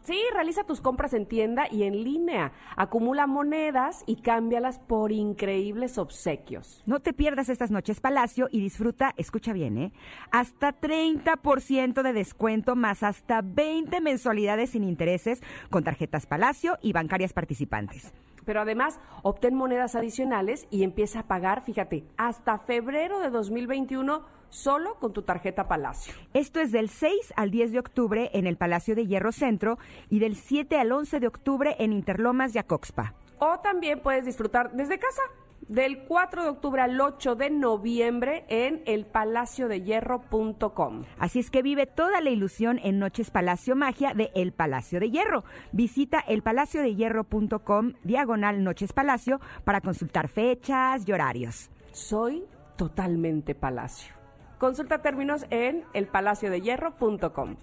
[0.08, 2.52] Sí, realiza tus compras en tienda y en línea.
[2.78, 6.82] Acumula monedas y cámbialas por increíbles obsequios.
[6.86, 9.92] No te pierdas estas noches Palacio y disfruta, escucha bien, ¿eh?
[10.30, 17.34] Hasta 30% de descuento más hasta 20 mensualidades sin intereses con tarjetas Palacio y bancarias
[17.34, 18.14] participantes
[18.48, 24.94] pero además obtén monedas adicionales y empieza a pagar, fíjate, hasta febrero de 2021 solo
[24.94, 26.14] con tu tarjeta Palacio.
[26.32, 29.76] Esto es del 6 al 10 de octubre en el Palacio de Hierro Centro
[30.08, 33.12] y del 7 al 11 de octubre en Interlomas y Acoxpa.
[33.38, 35.20] O también puedes disfrutar desde casa
[35.66, 41.04] del 4 de octubre al 8 de noviembre en elpalaciodehierro.com.
[41.18, 45.10] Así es que vive toda la ilusión en Noches Palacio Magia de El Palacio de
[45.10, 45.44] Hierro.
[45.72, 51.70] Visita elpalaciodehierro.com diagonal Noches Palacio para consultar fechas y horarios.
[51.92, 52.44] Soy
[52.76, 54.14] totalmente Palacio.
[54.58, 57.56] Consulta términos en elpalaciodehierro.com.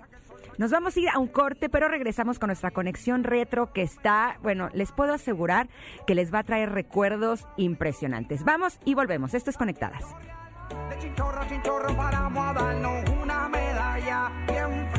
[0.58, 4.38] Nos vamos a ir a un corte, pero regresamos con nuestra conexión retro que está,
[4.41, 5.68] bueno, les puedo asegurar
[6.08, 8.44] que les va a traer recuerdos impresionantes.
[8.44, 9.34] Vamos y volvemos.
[9.34, 10.04] Esto es Conectadas.
[10.89, 14.95] De chinchorro chinchorro paramos a darnos una medalla bien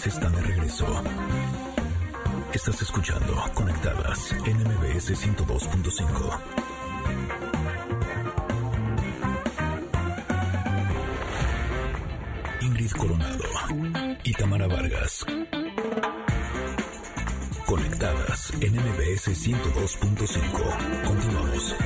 [0.00, 0.86] Vargas están de regreso.
[2.54, 6.40] Estás escuchando Conectadas en MBS 102.5.
[12.62, 13.44] Ingrid Coronado
[14.24, 15.26] y Tamara Vargas.
[17.66, 21.04] Conectadas en MBS 102.5.
[21.04, 21.76] Continuamos.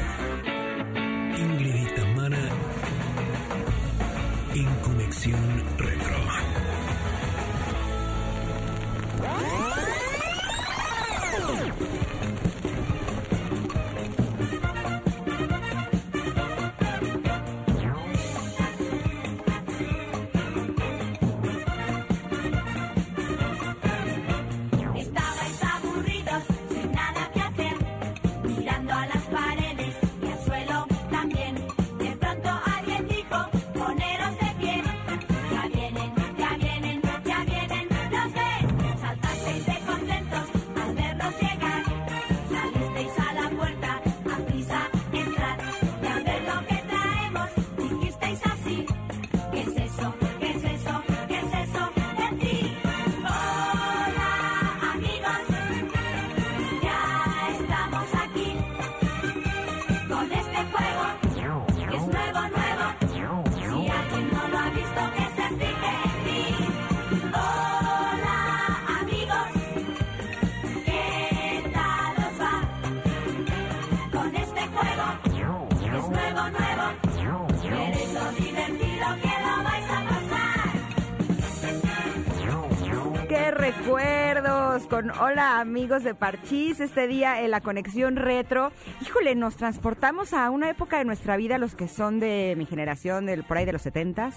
[85.20, 86.80] Hola amigos de Parchís.
[86.80, 88.72] Este día en la conexión retro.
[89.02, 93.26] Híjole, nos transportamos a una época de nuestra vida, los que son de mi generación,
[93.26, 94.34] del, por ahí de los setentas,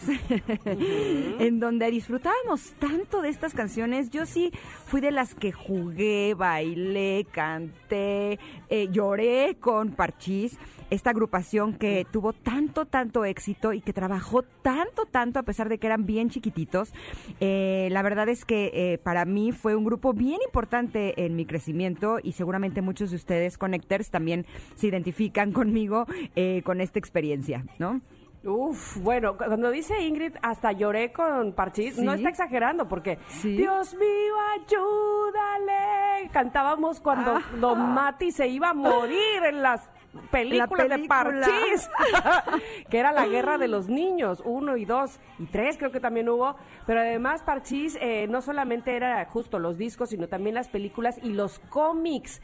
[0.66, 4.10] en donde disfrutábamos tanto de estas canciones.
[4.10, 4.52] Yo sí
[4.88, 10.58] fui de las que jugué, bailé, canté, eh, lloré con Parchís
[10.90, 15.78] esta agrupación que tuvo tanto, tanto éxito y que trabajó tanto, tanto a pesar de
[15.78, 16.94] que eran bien chiquititos.
[17.40, 21.46] Eh, la verdad es que eh, para mí fue un grupo bien importante en mi
[21.46, 24.46] crecimiento y seguramente muchos de ustedes, Connectors, también
[24.76, 28.02] se identifican conmigo eh, con esta experiencia, ¿no?
[28.48, 34.36] Uf, bueno, cuando dice Ingrid, hasta lloré con Parchís, no está exagerando, porque Dios mío,
[34.56, 36.30] ayúdale.
[36.32, 39.90] Cantábamos cuando Don Mati se iba a morir en las
[40.32, 41.90] películas de Parchís,
[42.90, 46.30] que era la guerra de los niños, uno y dos y tres creo que también
[46.30, 46.56] hubo,
[46.86, 51.34] pero además Parchís eh, no solamente era justo los discos, sino también las películas y
[51.34, 52.42] los cómics.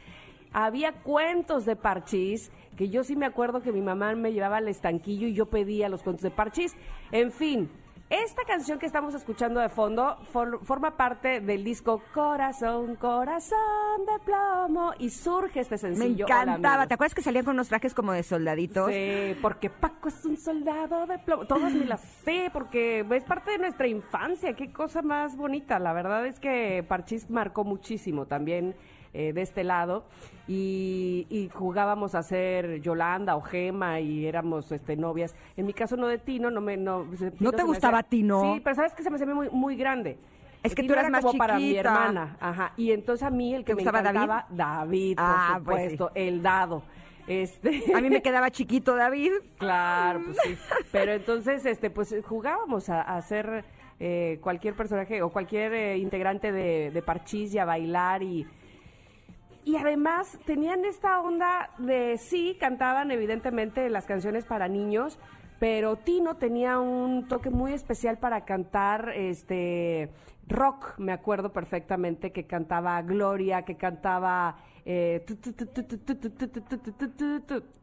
[0.56, 4.68] Había cuentos de Parchís, que yo sí me acuerdo que mi mamá me llevaba al
[4.68, 6.76] estanquillo y yo pedía los cuentos de Parchís.
[7.12, 7.70] En fin,
[8.10, 13.58] esta canción que estamos escuchando de fondo forma parte del disco Corazón, Corazón
[14.06, 16.28] de Plomo y surge este sencillo.
[16.28, 16.86] Me encantaba.
[16.86, 18.92] ¿Te acuerdas que salían con unos trajes como de soldaditos?
[18.92, 21.46] Sí, porque Paco es un soldado de plomo.
[21.46, 24.54] Todas me las sé porque es parte de nuestra infancia.
[24.54, 25.80] Qué cosa más bonita.
[25.80, 28.76] La verdad es que Parchís marcó muchísimo también
[29.14, 30.06] eh, de este lado
[30.48, 35.36] y, jugábamos a ser Yolanda o Gema y éramos este novias.
[35.56, 37.06] En mi caso no de Tino, no me no,
[37.40, 38.42] ¿No te gustaba Tino?
[38.42, 40.18] Sí, pero sabes que se me hacía muy muy grande.
[40.64, 42.74] Es que tú eras más como para mi hermana, ajá.
[42.78, 46.42] Y entonces a mí el que me encantaba David, David por ah, pues supuesto, el
[46.42, 46.84] dado.
[47.28, 47.84] Este...
[47.96, 49.32] A mí me quedaba chiquito David.
[49.58, 50.58] Claro, pues sí.
[50.92, 53.64] Pero entonces, este, pues jugábamos a, hacer
[54.00, 58.46] eh, cualquier personaje o cualquier eh, integrante de, de Parchís y a bailar y
[59.66, 65.20] y además tenían esta onda de sí, cantaban evidentemente las canciones para niños,
[65.60, 70.10] pero Tino tenía un toque muy especial para cantar este
[70.48, 75.24] rock, me acuerdo perfectamente que cantaba Gloria, que cantaba ¿te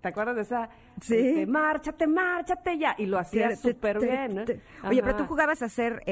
[0.03, 0.69] acuerdas de esa?
[1.01, 1.47] Sí.
[1.47, 2.95] márchate, márchate ya.
[2.99, 4.45] Y lo hacía súper bien.
[4.87, 6.03] Oye, pero tú jugabas a ser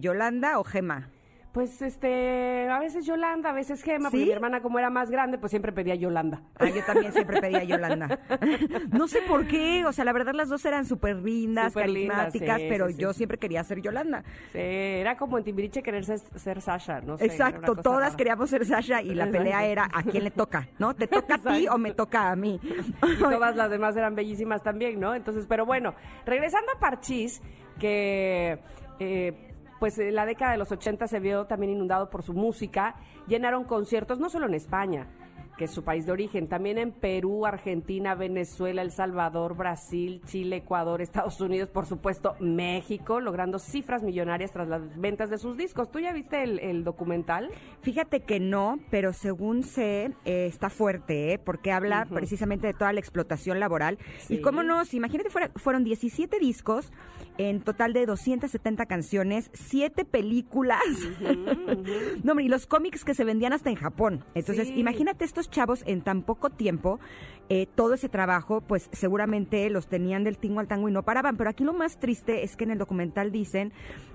[0.00, 1.08] Yolanda o Gema.
[1.52, 5.36] Pues este, a veces Yolanda, a veces Gema, porque mi hermana como era más grande,
[5.36, 6.42] pues siempre pedía Yolanda.
[6.56, 8.20] Ah, yo también siempre pedía Yolanda.
[8.92, 12.88] no sé por qué, o sea, la verdad las dos eran súper lindas, carismáticas, pero
[12.88, 14.22] yo siempre quería ser Yolanda.
[14.52, 17.24] Sí, era como en Timbiriche querer ser, Sasha, no sé.
[17.24, 20.94] Exacto, todas queríamos ser Sasha y la pelea era a quién le toca, ¿no?
[20.94, 22.60] ¿Te toca a ti o me toca a mí?
[22.62, 25.16] y todas las demás eran bellísimas también, ¿no?
[25.16, 27.42] Entonces, pero bueno, regresando a Parchís,
[27.80, 28.60] que...
[29.00, 29.49] Eh,
[29.80, 32.94] pues eh, la década de los 80 se vio también inundado por su música.
[33.26, 35.08] Llenaron conciertos no solo en España,
[35.60, 40.56] que es su país de origen, también en Perú, Argentina, Venezuela, El Salvador, Brasil, Chile,
[40.56, 45.90] Ecuador, Estados Unidos, por supuesto, México, logrando cifras millonarias tras las ventas de sus discos.
[45.90, 47.50] ¿Tú ya viste el, documental?
[47.82, 51.38] Fíjate que no, pero según sé, eh, está fuerte, ¿eh?
[51.38, 53.98] porque habla precisamente de toda la explotación laboral.
[54.30, 56.90] Y cómo no, imagínate, fueron 17 discos,
[57.36, 60.80] en total de 270 canciones, 7 películas.
[62.24, 64.24] no, hombre, y los cómics que se vendían hasta en Japón.
[64.34, 67.00] Entonces, imagínate estos chavos en tan poco tiempo,
[67.48, 71.36] eh, todo ese trabajo, pues seguramente los tenían del tingo al tango y no paraban.
[71.36, 73.72] Pero aquí lo más triste es que en el documental dicen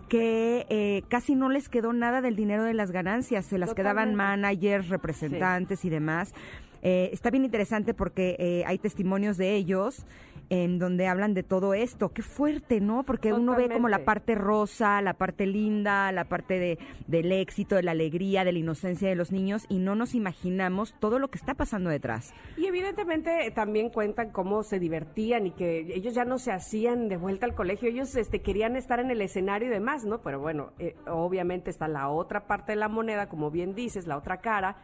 [0.08, 4.16] que eh, casi no les quedó nada del dinero de las ganancias, se las quedaban
[4.16, 6.34] managers, representantes y demás.
[6.82, 10.06] Eh, está bien interesante porque hay testimonios de ellos
[10.50, 12.10] en donde hablan de todo esto.
[12.10, 13.04] Qué fuerte, ¿no?
[13.04, 17.76] Porque uno ve como la parte rosa, la parte linda, la parte de, del éxito,
[17.76, 21.30] de la alegría, de la inocencia de los niños y no nos imaginamos todo lo
[21.30, 22.34] que está pasando detrás.
[22.58, 27.18] Y evidentemente también cuentan cómo se divertían y que ellos ya no se hacían de
[27.18, 30.22] vuelta al colegio, ellos este, querían estar en el escenario y demás, ¿no?
[30.22, 34.18] Pero bueno, eh, obviamente está la otra parte de la moneda, como bien dices, la
[34.18, 34.78] otra cara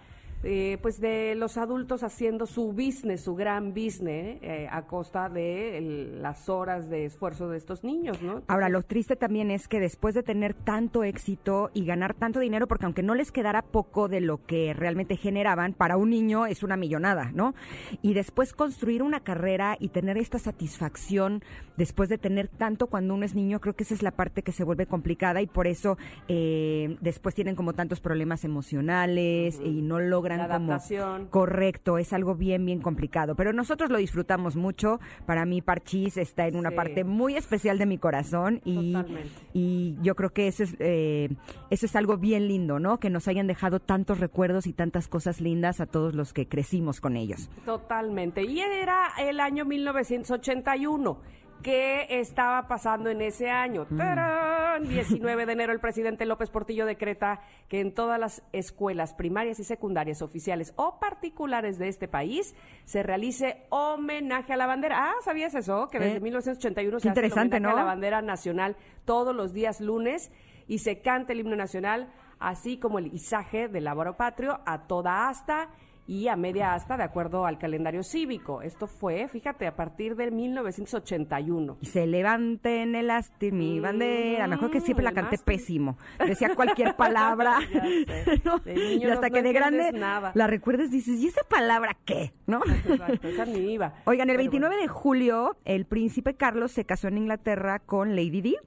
[0.44, 6.10] eh, pues de los adultos haciendo su business, su gran business, eh, a costa de
[6.20, 8.42] las horas de esfuerzo de estos niños, ¿no?
[8.48, 12.68] Ahora, lo triste también es que después de tener tanto éxito y ganar tanto dinero,
[12.68, 16.64] porque aunque no les quedara poco de lo que realmente generaban, para un niño es
[16.64, 17.54] una millonada, ¿no?
[18.02, 21.44] Y después construir una carrera y tener esta satisfacción
[21.78, 24.52] después de tener tanto cuando uno es niño, creo que esa es la parte que
[24.52, 30.00] se vuelve complicada y por eso eh, después tienen como tantos problemas emocionales y no
[30.00, 31.28] logran logran La como adaptación.
[31.28, 35.00] correcto, es algo bien bien complicado, pero nosotros lo disfrutamos mucho.
[35.26, 36.76] Para mí Parchís está en una Sí.
[36.76, 39.30] parte muy especial de mi corazón y, Totalmente.
[39.54, 41.30] y yo creo que eso es eh,
[41.70, 43.00] eso es algo bien lindo, ¿no?
[43.00, 47.02] Que nos hayan dejado tantos recuerdos y tantas cosas lindas a todos los que crecimos
[47.02, 47.50] con ellos.
[47.66, 48.44] Totalmente.
[48.44, 51.18] Y era el año 1981.
[51.64, 53.86] ¿Qué estaba pasando en ese año?
[53.90, 53.98] Mm.
[53.98, 54.84] ¡Tarán!
[54.88, 59.64] 19 de enero el presidente López Portillo decreta que en todas las escuelas primarias y
[59.64, 62.56] secundarias oficiales o particulares de este país
[62.86, 65.12] se realice homenaje a la bandera.
[65.12, 65.88] Ah, ¿sabías eso?
[65.90, 67.76] Que desde Eh, 1981 qué se hace homenaje a ¿no?
[67.76, 70.32] la bandera nacional todos los días lunes
[70.68, 75.30] y se canta el himno nacional, así como el izaje del lábaro patrio a toda
[75.30, 75.70] asta
[76.12, 78.62] y a media asta de acuerdo al calendario cívico.
[78.62, 81.78] Esto fue, fíjate, a partir de 1981.
[81.80, 84.46] Y se levanten el asti mi bandera.
[84.46, 85.46] Me acuerdo que siempre la el canté mástil.
[85.56, 85.98] pésimo.
[86.20, 87.60] Decía cualquier palabra.
[87.72, 88.42] Sé.
[88.44, 88.60] ¿no?
[88.66, 90.34] Niño y hasta no- que no de grande nada.
[90.36, 92.34] la recuerdas y dices, ¿y esa palabra qué?
[92.46, 92.60] ¿No?
[92.90, 93.94] Exacto, esa ni iba.
[94.04, 98.42] Oigan, el Pero 29 de julio, el príncipe Carlos se casó en Inglaterra con Lady
[98.42, 98.58] Di.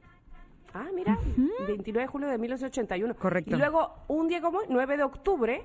[0.72, 1.18] Ah, mira,
[1.66, 3.14] 29 de julio de 1981.
[3.16, 3.54] Correcto.
[3.54, 5.62] Y luego, un día como hoy, 9 de octubre,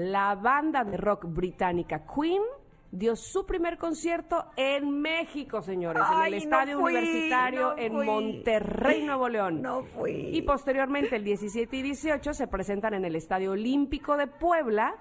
[0.00, 2.42] la banda de rock británica Queen
[2.90, 7.92] dio su primer concierto en México, señores, en el no Estadio fui, Universitario no en
[7.92, 8.06] fui.
[8.06, 9.60] Monterrey, Nuevo León.
[9.60, 10.30] No fui.
[10.32, 14.96] Y posteriormente, el 17 y 18, se presentan en el Estadio Olímpico de Puebla.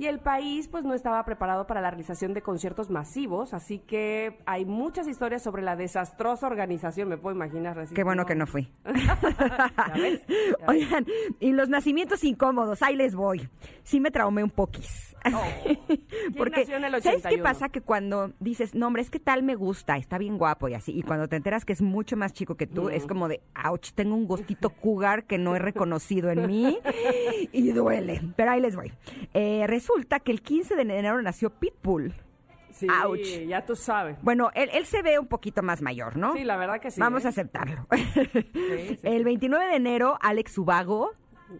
[0.00, 4.38] Y el país pues no estaba preparado para la realización de conciertos masivos, así que
[4.46, 7.78] hay muchas historias sobre la desastrosa organización, me puedo imaginar.
[7.78, 8.72] así Qué bueno que no fui.
[8.86, 10.22] ¿Ya ves?
[10.26, 10.56] Ya ves.
[10.68, 11.04] Oigan,
[11.38, 13.46] y los nacimientos incómodos, ahí les voy.
[13.82, 15.14] Sí me traumé un poquis.
[16.38, 17.42] Porque, nació en el ¿sabes qué 81?
[17.42, 17.68] pasa?
[17.68, 20.92] Que cuando dices, no, hombre, es que tal me gusta, está bien guapo y así,
[20.98, 23.90] y cuando te enteras que es mucho más chico que tú, es como de, ouch,
[23.94, 26.78] tengo un gustito cougar que no he reconocido en mí
[27.52, 28.22] y duele.
[28.34, 28.92] Pero ahí les voy.
[29.34, 29.89] Eh, resulta
[30.24, 32.14] que el 15 de enero nació Pitbull.
[32.72, 33.46] Sí, Ouch.
[33.48, 34.16] ya tú sabes.
[34.22, 36.32] Bueno, él, él se ve un poquito más mayor, ¿no?
[36.34, 37.00] Sí, la verdad que sí.
[37.00, 37.26] Vamos ¿eh?
[37.26, 37.86] a aceptarlo.
[37.92, 41.10] sí, El 29 de enero, Alex Ubago.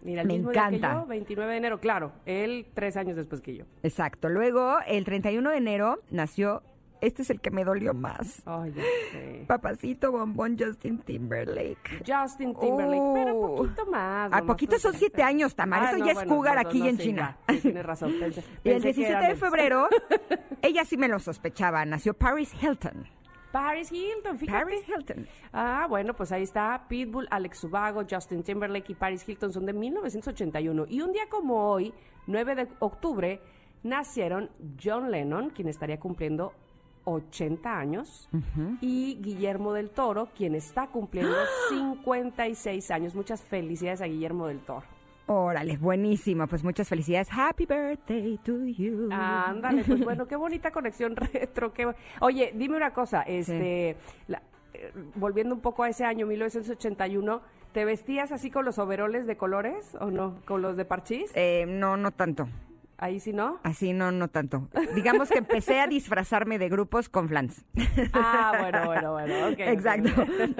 [0.03, 1.01] Mira, el me mismo día que encanta.
[1.01, 2.13] yo, 29 de enero, claro.
[2.25, 3.65] Él tres años después que yo.
[3.83, 4.29] Exacto.
[4.29, 6.63] Luego, el 31 de enero, nació.
[7.01, 8.43] Este es el que me dolió más.
[8.45, 9.43] Ay, ya sé.
[9.47, 12.03] Papacito bombón Justin Timberlake.
[12.07, 13.55] Justin Timberlake, pero Uh.
[13.57, 14.31] poquito más.
[14.31, 15.87] A poquito son siete años, Tamara.
[15.87, 17.37] Ah, Eso no, ya es bueno, cougar aquí no, en sí, China.
[17.47, 18.11] ya, sí, tienes razón.
[18.19, 19.87] Pensé- Y el pensé que 17 era de febrero,
[20.61, 23.07] ella sí me lo sospechaba, nació Paris Hilton.
[23.51, 24.63] Paris Hilton, fíjate.
[24.63, 25.27] Paris Hilton.
[25.51, 26.85] Ah, bueno, pues ahí está.
[26.87, 30.85] Pitbull, Alex Subago, Justin Timberlake y Paris Hilton son de 1981.
[30.87, 31.93] Y un día como hoy,
[32.27, 33.41] 9 de octubre,
[33.83, 34.49] nacieron
[34.81, 36.53] John Lennon, quien estaría cumpliendo
[37.05, 38.29] 80 años,
[38.81, 41.35] y Guillermo del Toro, quien está cumpliendo
[41.69, 43.15] 56 años.
[43.15, 44.83] Muchas felicidades a Guillermo del Toro.
[45.27, 46.45] Órale, buenísimo.
[46.47, 47.29] Pues muchas felicidades.
[47.31, 49.07] Happy birthday to you.
[49.11, 51.73] Ándale, pues bueno, qué bonita conexión retro.
[51.73, 51.93] Qué...
[52.19, 53.95] Oye, dime una cosa, este,
[54.27, 54.41] la-
[54.73, 57.41] eh, volviendo un poco a ese año, 1981,
[57.71, 60.35] ¿te vestías así con los overoles de colores o no?
[60.45, 61.31] ¿Con los de parchís?
[61.35, 62.47] Eh, no, no tanto.
[63.01, 63.59] Ahí sí, ¿no?
[63.63, 64.69] Así no, no tanto.
[64.93, 67.65] Digamos que empecé a disfrazarme de grupos con flans.
[68.13, 69.53] Ah, bueno, bueno, bueno, ok.
[69.53, 70.09] ok, Exacto.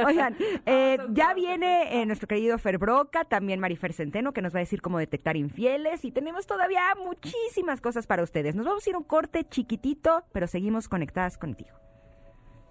[0.07, 0.35] Oigan,
[0.65, 4.61] eh, ya viene eh, nuestro querido Fer Broca, también Marifer Centeno, que nos va a
[4.61, 6.03] decir cómo detectar infieles.
[6.03, 8.55] Y tenemos todavía muchísimas cosas para ustedes.
[8.55, 11.77] Nos vamos a ir a un corte chiquitito, pero seguimos conectadas contigo.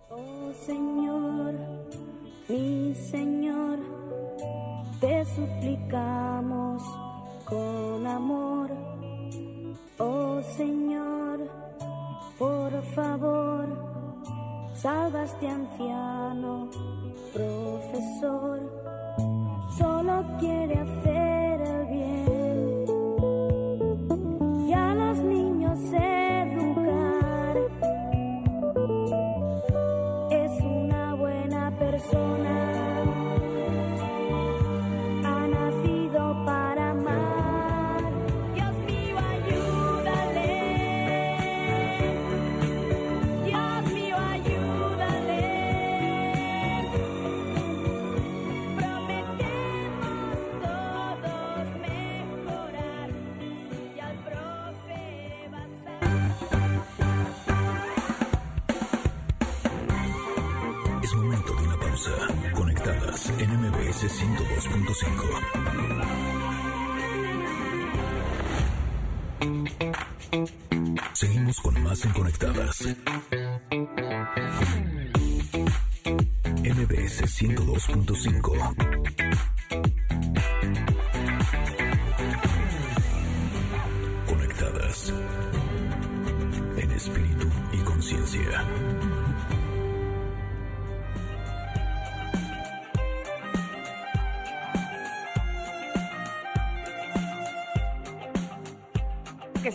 [0.08, 1.54] Oh Señor,
[2.48, 3.78] mi Señor,
[5.00, 6.82] te suplicamos
[7.44, 8.89] con amor.
[10.02, 11.40] Oh Señor,
[12.38, 13.66] por favor,
[14.72, 16.70] salva este anciano
[17.34, 18.60] profesor.
[19.76, 22.84] Solo quiere hacer el bien
[24.68, 26.09] y a los niños educar
[63.90, 65.26] MBS 102.5.
[71.12, 72.86] Seguimos con más en Conectadas.
[76.62, 78.76] MBS 102.5.
[84.28, 85.12] Conectadas.
[86.76, 88.64] En espíritu y conciencia.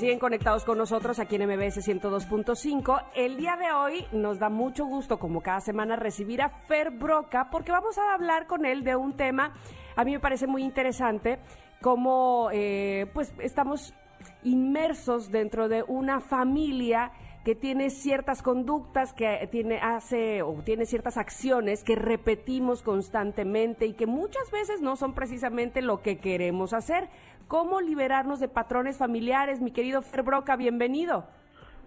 [0.06, 3.06] Siguen conectados con nosotros aquí en MBS 102.5.
[3.16, 7.50] El día de hoy nos da mucho gusto, como cada semana, recibir a Fer Broca,
[7.50, 9.56] porque vamos a hablar con él de un tema,
[9.96, 11.40] a mí me parece muy interesante,
[11.82, 13.96] como eh, pues estamos
[14.44, 17.12] inmersos dentro de una familia
[17.44, 23.94] que tiene ciertas conductas, que tiene, hace o tiene ciertas acciones que repetimos constantemente y
[23.94, 27.08] que muchas veces no son precisamente lo que queremos hacer.
[27.48, 29.62] ¿Cómo liberarnos de patrones familiares?
[29.62, 31.26] Mi querido Fer Broca, bienvenido.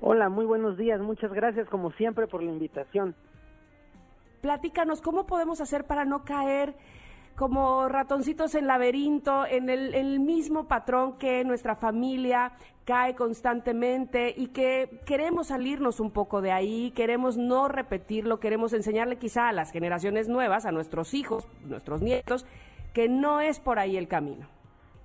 [0.00, 1.00] Hola, muy buenos días.
[1.00, 3.16] Muchas gracias, como siempre, por la invitación.
[4.40, 6.76] Platícanos, ¿cómo podemos hacer para no caer
[7.34, 12.52] como ratoncitos en laberinto, en el, el, mismo patrón que nuestra familia
[12.84, 19.18] cae constantemente y que queremos salirnos un poco de ahí, queremos no repetirlo, queremos enseñarle
[19.18, 22.46] quizá a las generaciones nuevas, a nuestros hijos, nuestros nietos,
[22.92, 24.57] que no es por ahí el camino.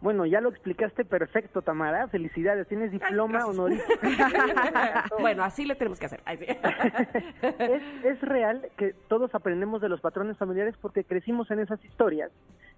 [0.03, 2.09] Bueno, ya lo explicaste perfecto, Tamara.
[2.09, 2.67] Felicidades.
[2.67, 3.87] Tienes diploma honorífico.
[5.21, 6.21] bueno, así le tenemos que hacer.
[6.27, 12.31] es, es real que todos aprendemos de los patrones familiares porque crecimos en esas historias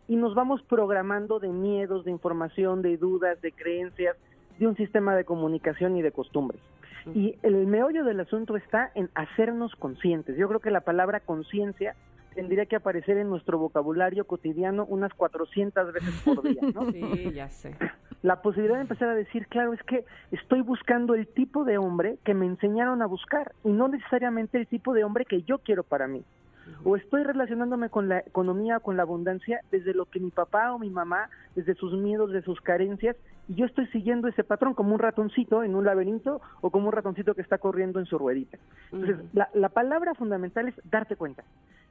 [0.08, 4.16] y nos vamos programando de miedos, de información, de dudas, de creencias,
[4.60, 6.62] de un sistema de comunicación y de costumbres.
[7.16, 10.38] Y el meollo del asunto está en hacernos conscientes.
[10.38, 11.96] Yo creo que la palabra conciencia
[12.36, 16.92] tendría que aparecer en nuestro vocabulario cotidiano unas 400 veces por día, ¿no?
[16.92, 17.76] Sí, ya sé.
[18.22, 22.18] La posibilidad de empezar a decir, claro, es que estoy buscando el tipo de hombre
[22.24, 25.84] que me enseñaron a buscar y no necesariamente el tipo de hombre que yo quiero
[25.84, 26.24] para mí.
[26.84, 30.80] O estoy relacionándome con la economía, con la abundancia, desde lo que mi papá o
[30.80, 33.16] mi mamá, desde sus miedos, de sus carencias,
[33.48, 36.94] y yo estoy siguiendo ese patrón como un ratoncito en un laberinto o como un
[36.94, 38.58] ratoncito que está corriendo en su ruedita.
[38.92, 41.44] Entonces, la, la palabra fundamental es darte cuenta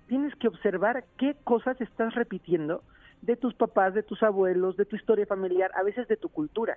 [0.07, 2.83] tienes que observar qué cosas estás repitiendo
[3.23, 6.77] de tus papás, de tus abuelos, de tu historia familiar, a veces de tu cultura.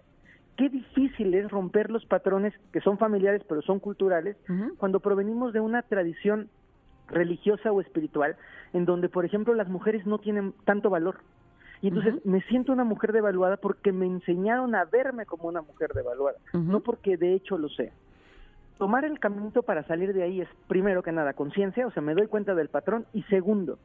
[0.56, 4.78] Qué difícil es romper los patrones que son familiares pero son culturales uh -huh.
[4.78, 6.50] cuando provenimos de una tradición
[7.10, 8.36] religiosa o espiritual
[8.74, 11.18] en donde, por ejemplo, las mujeres no tienen tanto valor.
[11.82, 12.32] Y entonces uh -huh.
[12.32, 16.58] me siento una mujer devaluada porque me enseñaron a verme como una mujer devaluada, uh
[16.58, 16.64] -huh.
[16.64, 17.92] no porque de hecho lo sea
[18.78, 22.14] tomar el caminito para salir de ahí es, primero que nada, conciencia, o sea, me
[22.14, 23.80] doy cuenta del patrón, y segundo,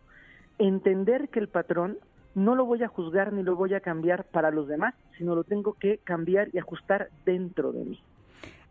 [0.59, 1.99] entender que el patrón
[2.35, 5.45] no lo voy a juzgar ni lo voy a cambiar para los demás, sino lo
[5.45, 8.01] tengo que cambiar y ajustar dentro de mí.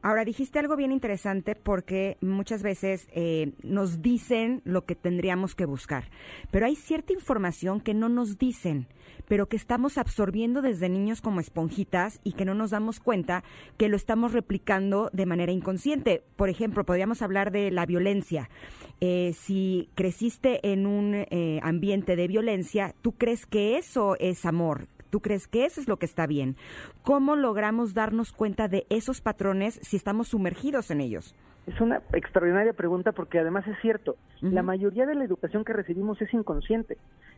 [0.04, 5.66] Ahora, dijiste algo bien interesante porque muchas veces eh, nos dicen lo que tendríamos que
[5.66, 6.10] buscar,
[6.49, 8.88] pero hay cierta información que no nos dicen,
[9.28, 13.43] pero que estamos absorbiendo desde niños como esponjitas y que no nos damos cuenta
[13.78, 16.24] que lo estamos replicando de manera inconsciente.
[16.36, 18.49] Por ejemplo, podríamos hablar de la violencia.
[19.02, 24.88] Eh, si creciste en un eh, ambiente de violencia, tú crees que eso es amor,
[25.12, 26.55] ¿Tú crees que eso es lo que está bien?
[27.03, 31.36] ¿Cómo logramos darnos cuenta de esos patrones si estamos sumergidos en ellos?
[31.68, 34.51] Es una extraordinaria pregunta porque además es cierto, uh -huh.
[34.51, 36.97] la mayoría de la educación que recibimos es inconsciente.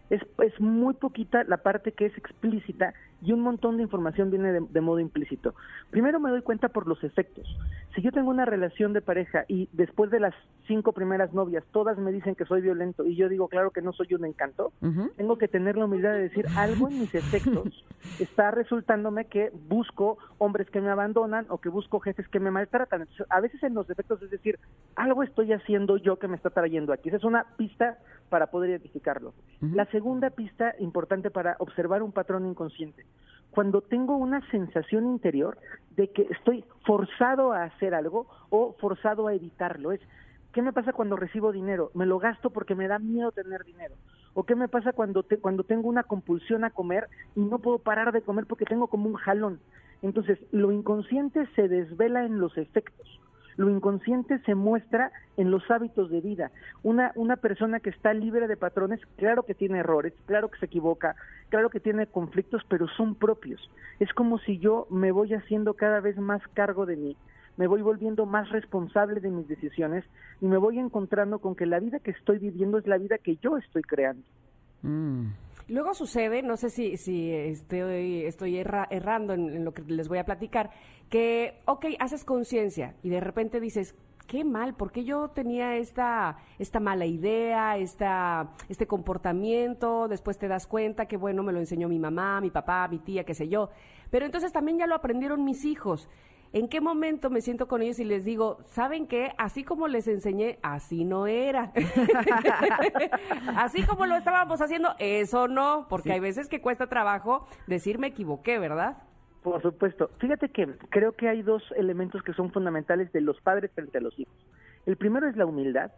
[0.10, 4.51] Es, es, muy poquita la parte que es explícita y un montón de información viene
[4.51, 5.56] de, de, modo implícito.
[5.89, 7.47] Primero me doy cuenta por los efectos.
[7.95, 10.34] Si yo tengo una relación de pareja y después de las
[10.68, 13.93] cinco primeras novias todas me dicen que soy violento y yo digo, claro que no
[13.93, 15.12] soy un encanto, uh -huh.
[15.16, 17.86] tengo que tener la humildad de decir, algo en mis efectos
[18.20, 23.01] está resultándome que busco hombres que me abandonan o que busco jefes que me maltratan.
[23.01, 24.60] Entonces, a veces en los efectos es decir,
[24.95, 27.10] algo estoy haciendo yo que me está trayendo aquí.
[27.10, 27.97] Esa es una pista
[28.34, 29.30] para poder identificarlo.
[29.30, 29.76] Uh -huh.
[29.76, 33.06] La segunda pista importante para observar un patrón inconsciente.
[33.52, 35.60] Cuando tengo una sensación interior
[35.96, 40.02] de que estoy forzado a hacer algo o forzado a evitarlo, es
[40.52, 41.92] ¿Qué me pasa cuando recibo dinero?
[41.94, 43.96] Me lo gasto porque me da miedo tener dinero.
[44.36, 47.80] ¿O qué me pasa cuando, te, cuando tengo una compulsión a comer y no puedo
[47.80, 49.60] parar de comer porque tengo como un jalón?
[50.04, 53.08] Entonces, lo inconsciente se desvela en los efectos.
[53.58, 56.51] Lo inconsciente se muestra en los hábitos de vida.
[56.82, 60.66] Una, una persona que está libre de patrones, claro que tiene errores, claro que se
[60.66, 61.16] equivoca,
[61.49, 63.70] claro que tiene conflictos, pero son propios.
[63.99, 67.18] Es como si yo me voy haciendo cada vez más cargo de mí,
[67.58, 70.04] me voy volviendo más responsable de mis decisiones
[70.41, 73.38] y me voy encontrando con que la vida que estoy viviendo es la vida que
[73.38, 74.24] yo estoy creando.
[74.82, 75.28] Mm.
[75.74, 80.07] Luego sucede, no sé si, si estoy, estoy erra, errando en, en, lo que les
[80.07, 80.69] voy a platicar,
[81.09, 83.95] que, ok, haces conciencia y de repente dices,
[84.28, 90.67] qué mal, porque yo tenía esta, esta mala idea, esta, este comportamiento, después te das
[90.67, 93.71] cuenta que, bueno, me lo enseñó mi mamá, mi papá, mi tía, qué sé yo,
[94.11, 96.07] pero entonces también ya lo aprendieron mis hijos.
[96.54, 99.32] ¿En qué momento me siento con ellos y les digo, ¿saben qué?
[99.39, 101.72] Así como les enseñé, así no era.
[103.58, 108.06] así como lo estábamos haciendo, eso no, porque hay veces que cuesta trabajo decir me
[108.06, 108.97] equivoqué, ¿verdad?
[109.41, 110.12] Por supuesto.
[110.20, 114.01] Fíjate que creo que hay dos elementos que son fundamentales de los padres frente a
[114.01, 114.36] los hijos.
[114.86, 115.91] El primero es la humildad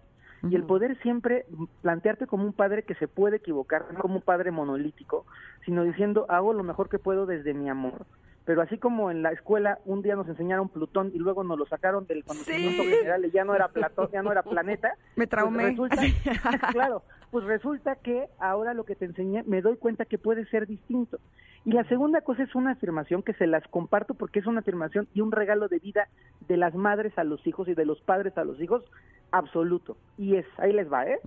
[0.50, 1.46] y el poder siempre
[1.82, 5.26] plantearte como un padre que se puede equivocar, no como un padre monolítico,
[5.66, 8.06] sino diciendo hago lo mejor que puedo desde mi amor
[8.46, 11.66] pero así como en la escuela un día nos enseñaron Plutón y luego nos lo
[11.66, 14.96] sacaron del conocimiento general y ya no era Platón, ya no era planeta.
[15.16, 15.74] Me traumé.
[15.76, 15.92] Pues
[16.72, 20.68] claro, pues resulta que ahora lo que te enseñé me doy cuenta que puede ser
[20.68, 21.20] distinto.
[21.66, 25.08] Y la segunda cosa es una afirmación que se las comparto porque es una afirmación
[25.16, 26.08] y un regalo de vida
[26.48, 28.84] de las madres a los hijos y de los padres a los hijos
[29.32, 29.98] absoluto.
[30.20, 31.20] Y es, ahí les va, ¿eh?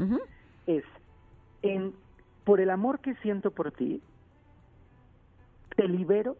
[0.68, 0.84] Es,
[1.62, 1.92] en,
[2.44, 4.00] por el amor que siento por ti,
[5.74, 6.36] te libero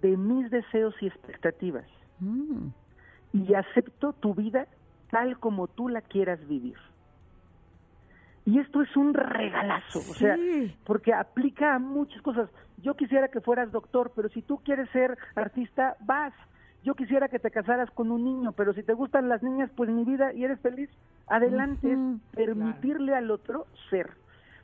[0.00, 1.86] de mis deseos y expectativas.
[2.20, 2.68] Mm.
[3.32, 4.66] Y acepto tu vida
[5.10, 6.76] tal como tú la quieras vivir.
[8.44, 10.34] Y esto es un regalazo, o sea,
[10.84, 12.48] porque aplica a muchas cosas.
[12.78, 16.32] Yo quisiera que fueras doctor, pero si tú quieres ser artista, vas.
[16.82, 19.90] Yo quisiera que te casaras con un niño, pero si te gustan las niñas, pues
[19.90, 20.88] mi vida y eres feliz,
[21.26, 21.94] adelante,
[22.32, 24.12] permitirle al otro ser.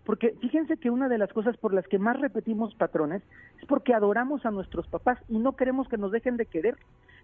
[0.04, 3.22] Porque fíjense que una de las cosas por las que más repetimos patrones
[3.58, 6.76] es porque adoramos a nuestros papás y no queremos que nos dejen de querer.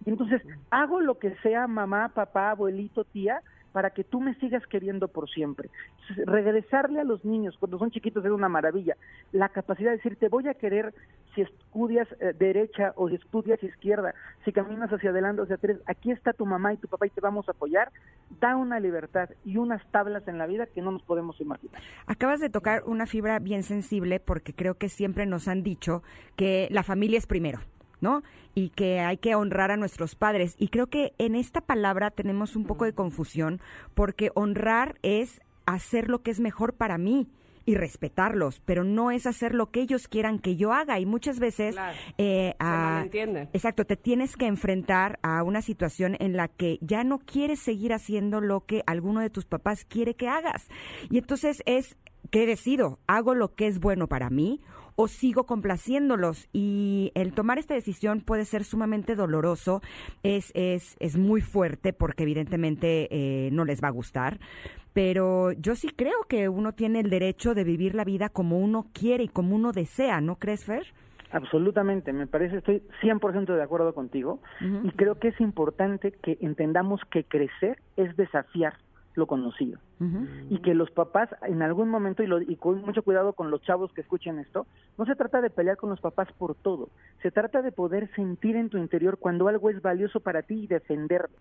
[0.07, 3.43] Y entonces hago lo que sea mamá, papá, abuelito, tía,
[3.73, 5.71] para que tú me sigas queriendo por siempre.
[6.27, 8.97] regresarle a los niños cuando son chiquitos es una maravilla.
[9.33, 10.93] La capacidad de decir, te voy a querer
[11.35, 14.15] si estudias eh, derecha o si estudias izquierda,
[14.45, 17.11] si caminas hacia adelante o hacia atrás, aquí está tu mamá y tu papá y
[17.11, 17.93] te vamos a apoyar,
[18.41, 21.81] da una libertad y unas tablas en la vida que no nos podemos imaginar.
[22.07, 26.03] Acabas de tocar una fibra bien sensible porque creo que siempre nos han dicho
[26.37, 27.61] que la familia es primero.
[28.01, 28.23] ¿No?
[28.55, 30.55] Y que hay que honrar a nuestros padres.
[30.59, 33.61] Y creo que en esta palabra tenemos un poco de confusión
[33.95, 37.29] porque honrar es hacer lo que es mejor para mí
[37.65, 40.99] y respetarlos, pero no es hacer lo que ellos quieran que yo haga.
[40.99, 41.77] Y muchas veces,
[42.19, 42.55] eh,
[43.53, 47.93] exacto, te tienes que enfrentar a una situación en la que ya no quieres seguir
[47.93, 50.69] haciendo lo que alguno de tus papás quiere que hagas.
[51.11, 51.97] Y entonces es,
[52.31, 52.99] ¿qué decido?
[53.07, 54.61] ¿Hago lo que es bueno para mí
[55.01, 56.47] o sigo complaciéndolos.
[56.53, 59.81] Y el tomar esta decisión puede ser sumamente doloroso,
[60.23, 64.39] es, es, es muy fuerte porque evidentemente eh, no les va a gustar.
[64.93, 68.89] Pero yo sí creo que uno tiene el derecho de vivir la vida como uno
[68.93, 70.87] quiere y como uno desea, ¿no crees, Fer?
[71.33, 74.41] Absolutamente, me parece, estoy 100% de acuerdo contigo
[74.83, 78.75] y creo que es importante que entendamos que crecer es desafiar
[79.15, 79.79] lo conocido.
[80.49, 83.63] Y que los papás en algún momento, y, lo, y con mucho cuidado con los
[83.63, 86.89] chavos que escuchen esto, no se trata de pelear con los papás por todo,
[87.23, 90.67] se trata de poder sentir en tu interior cuando algo es valioso para ti y
[90.67, 91.37] defenderlo.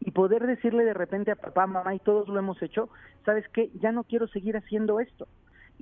[0.00, 2.90] Y poder decirle de repente a papá, mamá, y todos lo hemos hecho,
[3.24, 3.70] ¿sabes qué?
[3.80, 5.26] Ya no quiero seguir haciendo esto.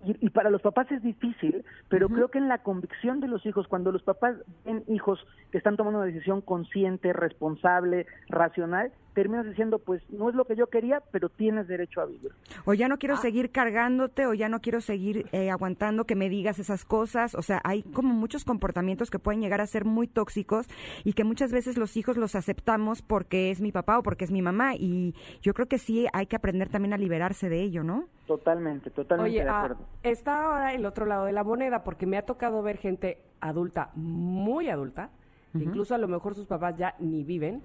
[0.02, 3.68] Y, para los papás es difícil, pero creo que en la convicción de los hijos,
[3.68, 9.78] cuando los papás ven hijos que están tomando una decisión consciente, responsable, racional, terminas diciendo,
[9.78, 12.32] pues no es lo que yo quería, pero tienes derecho a vivir.
[12.64, 13.18] O ya no quiero ah.
[13.18, 17.34] seguir cargándote, o ya no quiero seguir eh, aguantando que me digas esas cosas.
[17.34, 20.66] O sea, hay como muchos comportamientos que pueden llegar a ser muy tóxicos
[21.04, 24.30] y que muchas veces los hijos los aceptamos porque es mi papá o porque es
[24.30, 24.74] mi mamá.
[24.74, 28.08] Y yo creo que sí hay que aprender también a liberarse de ello, ¿no?
[28.26, 29.86] Totalmente, totalmente de ah, acuerdo.
[30.02, 33.90] está ahora el otro lado de la moneda, porque me ha tocado ver gente adulta,
[33.94, 35.10] muy adulta,
[35.52, 37.62] incluso a lo mejor sus papás ya ni viven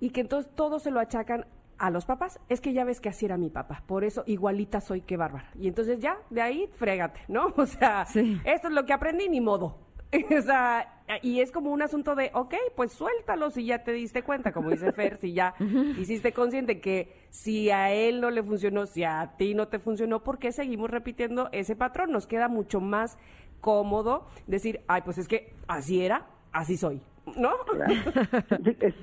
[0.00, 1.46] y que entonces todo se lo achacan
[1.78, 2.40] a los papás.
[2.48, 5.50] Es que ya ves que así era mi papá, por eso igualita soy que bárbara.
[5.58, 7.54] Y entonces ya, de ahí, frégate, ¿no?
[7.56, 8.02] O sea,
[8.44, 9.90] esto es lo que aprendí, ni modo.
[10.38, 14.22] o sea, y es como un asunto de, ok, pues suéltalo si ya te diste
[14.22, 15.54] cuenta, como dice Fer, si ya
[15.98, 20.22] hiciste consciente que si a él no le funcionó, si a ti no te funcionó,
[20.22, 22.10] ¿por qué seguimos repitiendo ese patrón?
[22.10, 23.18] Nos queda mucho más
[23.60, 27.02] cómodo decir, ay, pues es que así era, así soy.
[27.36, 27.52] ¿No?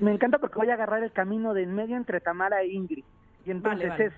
[0.02, 3.06] me encanta porque voy a agarrar el camino de en medio entre Tamara e Ingrid.
[3.46, 4.14] Y entonces es,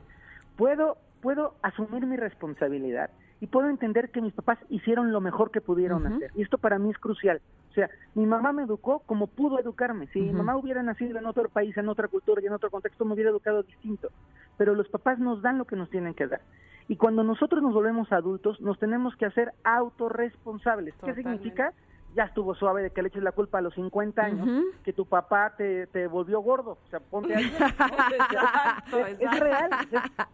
[0.56, 3.10] puedo, puedo asumir mi responsabilidad
[3.42, 6.32] y puedo entender que mis papás hicieron lo mejor que pudieron hacer.
[6.36, 7.42] Y esto para mí es crucial.
[7.70, 10.08] O sea, mi mamá me educó como pudo educarme.
[10.08, 13.06] Si mi mamá hubiera nacido en otro país, en otra cultura y en otro contexto,
[13.06, 14.10] me hubiera educado distinto.
[14.58, 16.42] Pero los papás nos dan lo que nos tienen que dar.
[16.90, 20.96] Y cuando nosotros nos volvemos adultos, nos tenemos que hacer autorresponsables.
[21.06, 21.74] ¿Qué significa?
[22.16, 25.06] Ya estuvo suave de que le eches la culpa a los 50 años, que tu
[25.06, 26.78] papá te, te, volvió gordo.
[26.86, 27.46] O sea, ponte ahí.
[29.20, 29.70] es, real.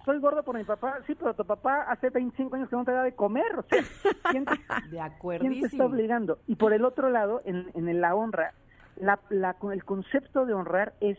[0.06, 1.00] soy gordo por mi papá.
[1.06, 3.60] Sí, pero tu papá hace 25 años que no te da de comer.
[3.60, 3.84] O sea,
[4.32, 4.54] ¿quién te,
[4.90, 6.40] de está obligando?
[6.48, 8.54] Y por el otro lado, en, en la honra,
[8.96, 11.18] la, la, el concepto de honrar es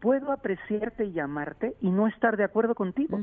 [0.00, 3.18] puedo apreciarte y amarte y no estar de acuerdo contigo.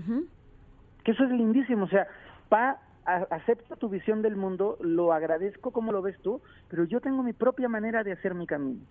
[1.04, 2.08] Que eso es lindísimo, o sea,
[2.50, 7.24] pa, acepto tu visión del mundo, lo agradezco como lo ves tú, pero yo tengo
[7.24, 8.82] mi propia manera de hacer mi camino.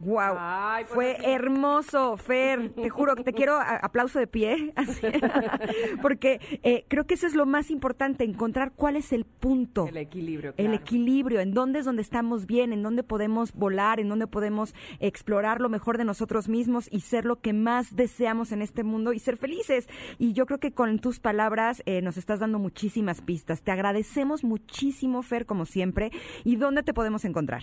[0.00, 0.36] Wow,
[0.76, 2.70] pues fue hermoso, Fer.
[2.70, 4.72] Te juro que te quiero aplauso de pie,
[6.02, 9.86] porque eh, creo que eso es lo más importante, encontrar cuál es el punto.
[9.88, 10.54] El equilibrio.
[10.56, 14.74] El equilibrio, en dónde es donde estamos bien, en dónde podemos volar, en dónde podemos
[15.00, 19.12] explorar lo mejor de nosotros mismos y ser lo que más deseamos en este mundo
[19.12, 19.88] y ser felices.
[20.18, 23.62] Y yo creo que con tus palabras eh, nos estás dando muchísimas pistas.
[23.62, 26.10] Te agradecemos muchísimo, Fer, como siempre.
[26.44, 27.62] ¿Y dónde te podemos encontrar?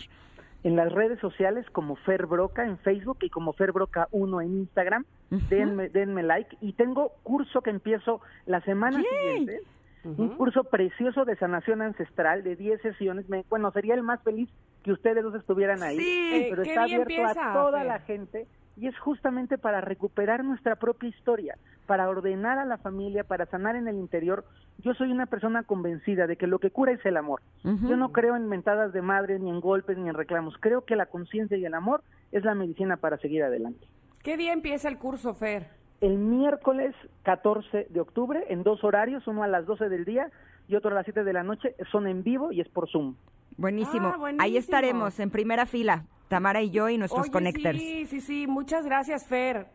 [0.64, 4.54] En las redes sociales como Fer Broca en Facebook y como Fer Broca 1 en
[4.60, 5.06] Instagram.
[5.50, 6.58] denme, denme like.
[6.62, 9.62] Y tengo curso que empiezo la semana siguiente.
[10.06, 13.30] Un curso precioso de sanación ancestral de 10 sesiones.
[13.30, 14.50] Me, bueno, sería el más feliz
[14.84, 15.98] que ustedes dos estuvieran ahí.
[15.98, 21.10] Sí, pero está abierto a toda la gente y es justamente para recuperar nuestra propia
[21.10, 24.46] historia, para ordenar a la familia, para sanar en el interior.
[24.80, 27.42] Yo soy una persona convencida de que lo que cura es el amor.
[27.64, 30.56] Yo no creo en mentadas de madre, ni en golpes, ni en reclamos.
[30.60, 33.86] Creo que la conciencia y el amor es la medicina para seguir adelante.
[34.24, 35.68] ¿Qué día empieza el curso, Fer?
[36.02, 40.30] El miércoles 14 de octubre, en dos horarios, uno a las 12 del día
[40.68, 41.76] y otro a las 7 de la noche.
[41.92, 43.16] Son en vivo y es por Zoom.
[43.58, 44.08] Buenísimo.
[44.08, 46.06] Ah, Ahí estaremos en primera fila.
[46.28, 47.78] Tamara y yo y nuestros connectors.
[47.78, 49.68] Sí, sí, sí, muchas gracias, Fer.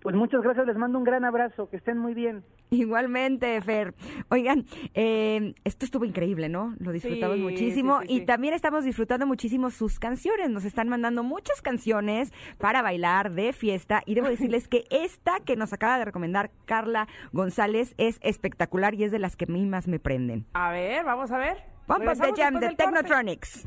[0.00, 2.44] Pues muchas gracias, les mando un gran abrazo, que estén muy bien.
[2.70, 3.94] Igualmente, Fer.
[4.28, 6.74] Oigan, eh, esto estuvo increíble, ¿no?
[6.78, 10.50] Lo disfrutamos muchísimo y también estamos disfrutando muchísimo sus canciones.
[10.50, 15.56] Nos están mandando muchas canciones para bailar de fiesta y debo decirles que esta que
[15.56, 19.66] nos acaba de recomendar Carla González es espectacular y es de las que a mí
[19.66, 20.46] más me prenden.
[20.52, 21.56] A ver, vamos a ver.
[21.86, 23.66] Vamos de Jam de Technotronics.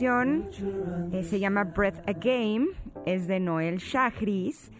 [0.00, 2.68] Eh, se llama Breath a Game,
[3.04, 4.70] es de Noel Shahris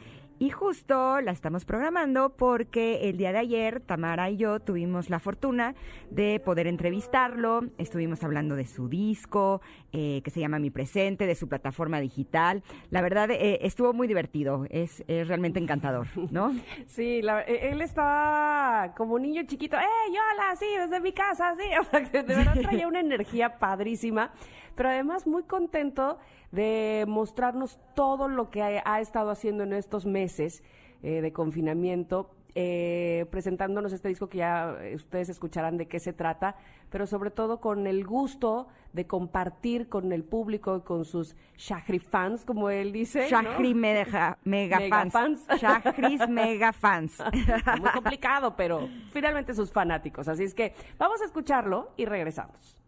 [0.41, 5.19] y justo la estamos programando porque el día de ayer Tamara y yo tuvimos la
[5.19, 5.75] fortuna
[6.11, 7.62] de poder entrevistarlo.
[7.77, 9.61] Estuvimos hablando de su disco,
[9.93, 12.62] eh, que se llama Mi Presente, de su plataforma digital.
[12.91, 14.64] La verdad, eh, estuvo muy divertido.
[14.71, 16.55] Es, realmente encantador, ¿no?
[16.87, 19.77] Sí, e, él estaba como un niño chiquito.
[19.77, 20.55] ¡Eh, hola!
[20.57, 21.99] Sí, desde mi casa, sí.
[22.12, 24.31] De verdad traía una energía padrísima,
[24.79, 26.18] pero además muy contento
[26.53, 30.62] de mostrarnos todo lo que ha, estado haciendo en estos meses
[31.03, 36.55] eh, de confinamiento, eh, presentándonos este disco que ya ustedes escucharán de qué se trata,
[36.91, 41.99] pero sobre todo con el gusto de compartir con el público y con sus Shahri
[41.99, 43.26] fans, como él dice.
[43.29, 44.79] Shahri mega, mega,
[45.11, 45.45] fans.
[45.61, 47.18] Shahris mega fans.
[47.81, 50.29] Muy complicado, pero finalmente sus fanáticos.
[50.29, 52.79] Así es que vamos a escucharlo y regresamos.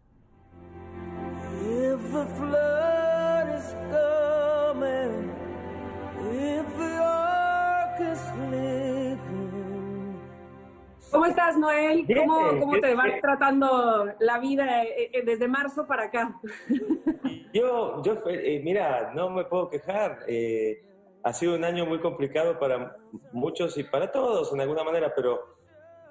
[11.11, 12.07] ¿Cómo estás, Noel?
[12.17, 16.39] ¿Cómo, cómo te va tratando la vida eh, eh, desde marzo para acá?
[17.53, 20.19] Yo, yo eh, mira, no me puedo quejar.
[20.25, 20.81] Eh,
[21.21, 22.95] ha sido un año muy complicado para
[23.33, 25.57] muchos y para todos en alguna manera, pero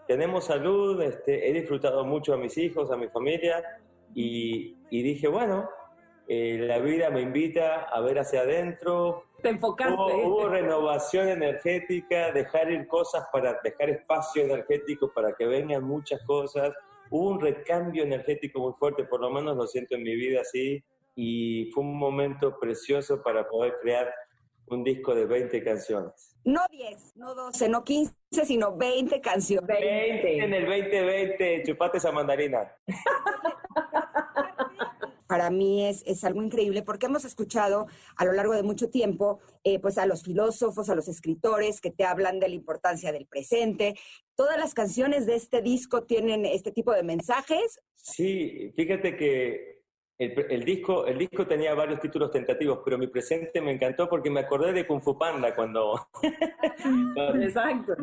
[0.07, 3.65] tenemos salud, este, he disfrutado mucho a mis hijos, a mi familia
[4.15, 5.69] y, dije, bueno,
[6.29, 9.25] eh, la vida me invita a ver hacia adentro.
[9.43, 9.95] Te enfocaste.
[9.95, 16.73] Hubo, renovación energética, dejar ir cosas para dejar espacio energético para que vengan muchas cosas.
[17.11, 20.83] Hubo un recambio energético muy fuerte, por lo menos lo siento en mi vida así,
[21.17, 24.15] y fue un momento precioso para poder crear
[24.67, 26.30] un disco de 20 canciones.
[26.45, 28.15] No 10, no 12, no 15,
[28.45, 29.69] sino 20 canciones.
[29.69, 32.73] 20 en el 2020, chupate esa mandarina.
[35.27, 37.87] Para mí es, es, algo increíble porque hemos escuchado
[38.17, 41.93] a lo largo de mucho tiempo eh, pues a los filósofos, a los escritores que
[41.93, 43.95] te hablan de la importancia del presente.
[44.35, 47.81] ¿Todas las canciones de este disco tienen este tipo de mensajes?
[47.95, 49.80] Sí, fíjate que
[50.21, 54.41] el, disco, el disco tenía varios títulos tentativos, pero mi presente me encantó porque me
[54.41, 56.09] acordé de Kung Fu Panda cuando...
[57.41, 57.95] Exacto.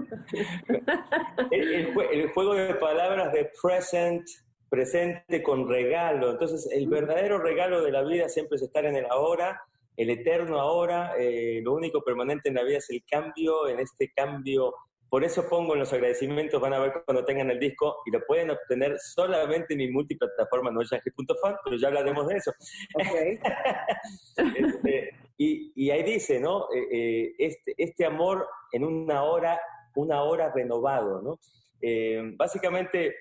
[1.52, 4.28] El, el, juego de palabras de present,
[4.68, 6.32] presente con regalo.
[6.32, 9.62] Entonces, el verdadero regalo de la vida siempre es estar en el ahora,
[9.96, 11.14] el eterno ahora.
[11.20, 14.74] Eh, lo único permanente en la vida es el cambio, en este cambio
[15.10, 18.26] por eso pongo en los agradecimientos, van a ver cuando tengan el disco y lo
[18.26, 22.52] pueden obtener solamente en mi multiplataforma noelyange.fan, pero ya hablaremos de eso.
[24.38, 26.68] Este, y, ahí dice, ¿no?
[26.74, 29.60] Eh, eh, este, este amor en una hora,
[29.96, 31.40] una hora renovado, ¿no?
[31.82, 33.16] Eh, básicamente,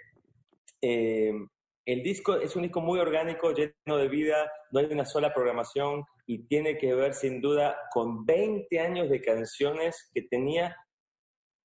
[0.80, 6.04] el disco es un disco muy orgánico, lleno de vida, no hay una sola programación
[6.26, 10.76] y tiene que ver sin duda con 20 años de canciones que tenía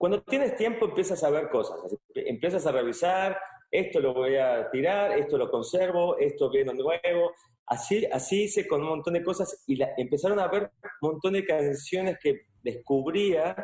[0.01, 1.77] cuando tienes tiempo empiezas a ver cosas,
[2.15, 3.37] empiezas a revisar,
[3.69, 7.33] esto lo voy a tirar, esto lo conservo, esto viene nuevo,
[7.67, 10.71] así, así hice con un montón de cosas y empezaron a ver
[11.03, 13.55] un montón de canciones que descubría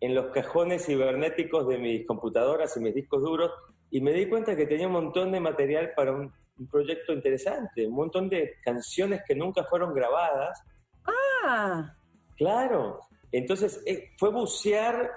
[0.00, 3.50] en los cajones cibernéticos de mis computadoras y mis discos duros
[3.90, 7.86] y me di cuenta que tenía un montón de material para un, un proyecto interesante,
[7.86, 10.62] un montón de canciones que nunca fueron grabadas.
[11.06, 11.94] Ah.
[12.38, 13.00] Claro.
[13.30, 15.10] Entonces eh, fue bucear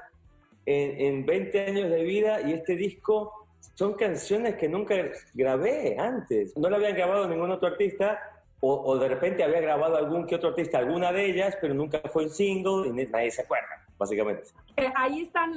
[0.68, 4.95] en, 20 años de vida y este disco son canciones que nunca
[5.34, 6.55] grabé antes.
[6.57, 8.20] No la habían grabado ningún otro artista
[8.59, 12.24] o, de repente había grabado algún que otro artista alguna de ellas, pero nunca fue
[12.24, 14.49] en single y nadie se acuerda, básicamente.
[14.76, 15.53] Eh, ahí están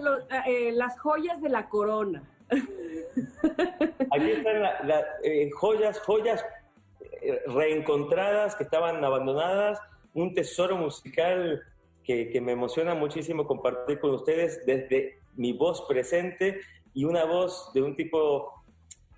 [0.46, 2.22] eh, las joyas de la corona.
[2.50, 6.44] Aquí están las eh, joyas, joyas
[7.46, 9.80] reencontradas que estaban abandonadas,
[10.12, 11.62] un tesoro musical
[12.32, 16.61] que, me emociona muchísimo compartir con ustedes desde mi voz presente
[16.94, 18.52] y una voz de un tipo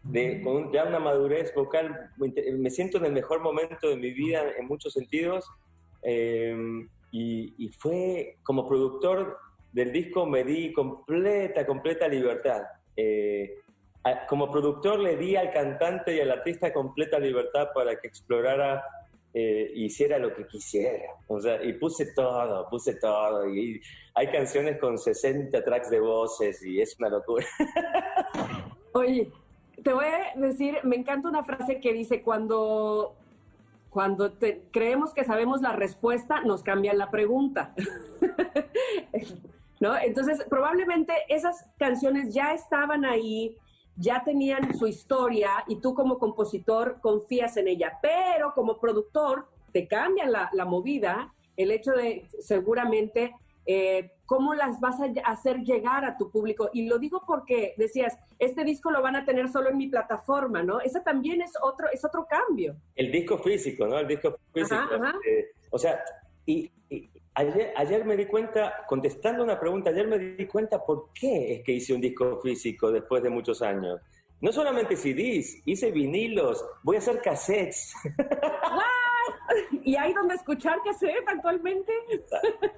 [0.02, 2.10] de, con ya una madurez vocal.
[2.16, 5.48] Me siento en el mejor momento de mi vida en muchos sentidos.
[6.02, 6.56] Eh,
[7.12, 9.38] y, fue como productor
[9.72, 12.62] del disco me di completa, completa libertad.
[12.96, 13.54] Eh,
[14.28, 18.82] como productor le di al cantante y al artista completa libertad para que explorara
[19.34, 21.14] eh, hiciera lo que quisiera.
[21.26, 23.48] O sea, y puse todo, puse todo.
[23.48, 23.80] Y
[24.14, 27.46] hay canciones con 60 tracks de voces y es una locura.
[28.92, 29.32] Oye,
[29.82, 33.14] te voy a decir, me encanta una frase que dice, cuando,
[33.88, 34.34] cuando
[34.70, 37.74] creemos que sabemos la respuesta, nos cambian la pregunta.
[39.80, 39.96] ¿No?
[39.96, 43.56] Entonces, probablemente esas canciones ya estaban ahí,
[43.96, 49.86] ya tenían su historia y tú como compositor confías en ella, pero como productor te
[49.86, 53.34] cambian la, movida, el hecho de seguramente
[53.64, 56.70] eh, cómo las vas a hacer llegar a tu público.
[56.72, 60.62] Y lo digo porque decías, este disco lo van a tener solo en mi plataforma,
[60.62, 60.80] ¿no?
[60.80, 62.76] Ese también es otro, es otro cambio.
[62.94, 63.98] El disco físico, ¿no?
[63.98, 64.76] El disco físico.
[65.26, 66.02] Eh, o sea,
[66.44, 66.70] y,
[67.34, 71.72] Ayer, me di cuenta, contestando una pregunta, ayer me di cuenta por qué es que
[71.72, 74.00] hice un disco físico después de muchos años.
[74.40, 77.94] No solamente CDs, hice vinilos, voy a hacer cassettes.
[79.84, 81.92] ¿Y hay donde escuchar cassette actualmente?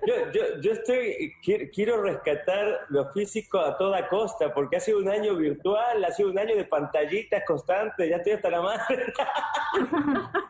[0.62, 1.32] Yo, estoy,
[1.72, 6.30] quiero, rescatar lo físico a toda costa, porque ha sido un año virtual, ha sido
[6.30, 9.12] un año de pantallitas constantes, ya estoy hasta la madre.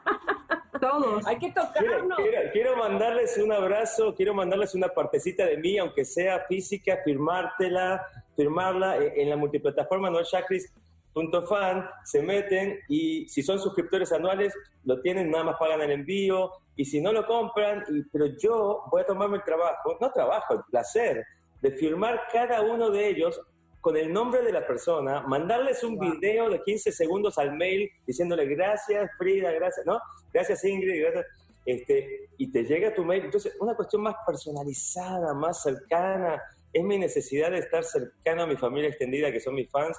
[0.99, 1.27] todos.
[1.27, 2.19] Hay que tocarnos.
[2.53, 8.99] Quiero, mandarles un abrazo, quiero mandarles una partecita de mí, aunque sea física, firmártela, firmarla
[8.99, 15.45] eh, en la multiplataforma noelchakris.fan, se meten y si son suscriptores anuales, lo tienen, nada
[15.45, 19.37] más pagan el envío, y si no lo compran, y, pero yo voy a tomarme
[19.37, 21.25] el trabajo, no trabajo, el placer
[21.63, 23.41] de firmar cada uno de ellos
[23.85, 28.47] con el nombre de la persona, mandarles un video de 15 segundos al mail diciéndole
[28.47, 30.01] gracias Frida, gracias, ¿no?
[30.33, 31.27] Gracias Ingrid, gracias.
[31.67, 33.27] Este, y te llega tu mail.
[33.27, 38.57] Entonces, una cuestión más personalizada, más cercana, es mi necesidad de estar cercano a mi
[38.57, 39.99] familia extendida, que son mis fans.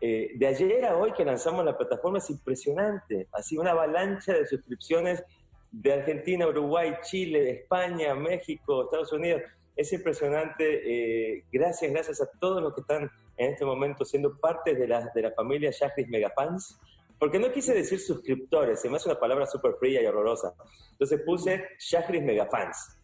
[0.00, 4.46] Eh, de ayer a hoy que lanzamos la plataforma es impresionante, así una avalancha de
[4.46, 5.24] suscripciones
[5.72, 9.42] de Argentina, Uruguay, Chile, España, México, Estados Unidos
[9.76, 11.36] es impresionante.
[11.36, 15.10] Eh, gracias, gracias a todos los que están en este momento siendo parte de la,
[15.14, 16.80] de la familia Yajris Megafans.
[17.18, 20.54] Porque no quise decir suscriptores, se me hace una palabra súper fría y horrorosa.
[20.92, 22.98] Entonces puse Yajris Megafans.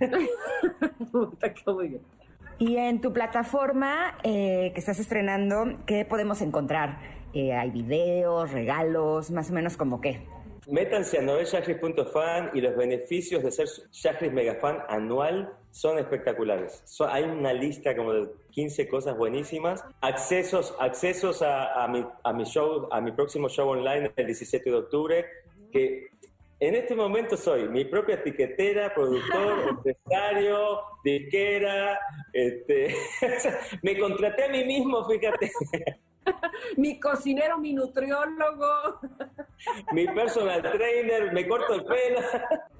[2.58, 6.98] y en tu plataforma eh, que estás estrenando, ¿qué podemos encontrar?
[7.32, 10.26] Eh, ¿Hay videos, regalos, más o menos como qué?
[10.66, 16.82] Métanse a novelshagris.fan y los beneficios de ser Yajris Megafan anual son espectaculares.
[17.08, 19.84] hay una lista como de 15 cosas buenísimas.
[20.00, 24.76] Accesos, accesos a, mi, a mi show, a mi próximo show online el 17 de
[24.76, 25.24] octubre,
[25.70, 26.08] que
[26.58, 32.00] en este momento soy mi propia etiquetera, productor, empresario, disquera.
[32.32, 32.94] Este,
[33.82, 35.52] me contraté a mí mismo, fíjate.
[36.76, 39.00] mi cocinero, mi nutriólogo.
[39.92, 42.20] mi personal trainer, me corto el pelo.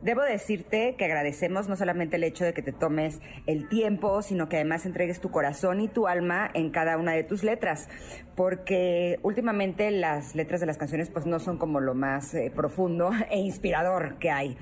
[0.02, 4.48] Debo decirte que agradecemos no solamente el hecho de que te tomes el tiempo, sino
[4.48, 7.88] que además entregues tu corazón y tu alma en cada una de tus letras,
[8.36, 13.10] porque últimamente las letras de las canciones pues no son como lo más eh, profundo
[13.30, 14.56] e inspirador que hay.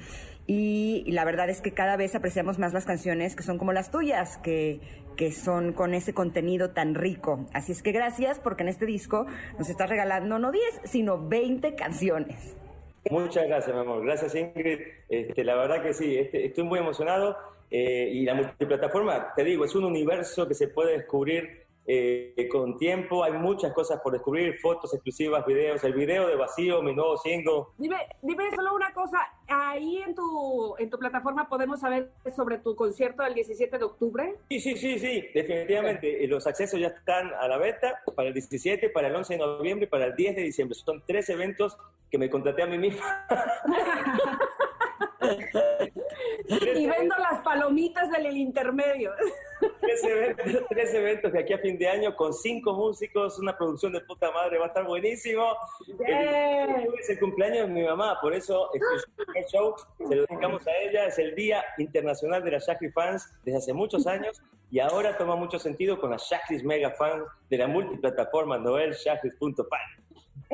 [0.47, 3.91] Y, la verdad es que cada vez apreciamos más las canciones que son como las
[3.91, 4.81] tuyas, que,
[5.17, 7.47] que son con ese contenido tan rico.
[7.53, 9.27] Así es que gracias porque en este disco
[9.59, 12.57] nos estás regalando no 10, sino 20 canciones.
[13.11, 14.05] Muchas gracias, mi amor.
[14.05, 14.81] Gracias, Ingrid.
[15.09, 17.37] Este, la verdad que sí, este, estoy muy emocionado.
[17.71, 22.77] Eh, y la multiplataforma, te digo, es un universo que se puede descubrir eh, con
[22.79, 23.23] tiempo.
[23.25, 25.83] Hay muchas cosas por descubrir, fotos exclusivas, videos.
[25.85, 27.65] El video de Vacío, mi nuevo single.
[27.77, 29.19] Dime, dime solo una cosa.
[29.49, 34.37] Ahí en tu, en tu plataforma podemos saber sobre tu concierto del 17 de octubre.
[34.49, 36.27] Sí, sí, sí, sí, definitivamente.
[36.27, 39.87] Los accesos ya están a la venta para el 17, para el 11 de noviembre
[39.87, 40.75] y para el 10 de diciembre.
[40.75, 41.77] Son tres eventos
[42.11, 43.03] que me contraté a mí mismo.
[46.49, 49.13] y vendo las palomitas del intermedio.
[49.81, 54.31] Tres eventos, de aquí a fin de año con cinco músicos, una producción de puta
[54.31, 55.57] madre, va a estar buenísimo.
[56.99, 61.07] Es el cumpleaños de mi mamá, por eso este show se lo dedicamos a ella.
[61.07, 65.37] Es el Día Internacional de las Shakri Fans desde hace muchos años y ahora toma
[65.37, 70.05] mucho sentido con las Shakris Mega Fans de la multiplataforma noelshakris.fan.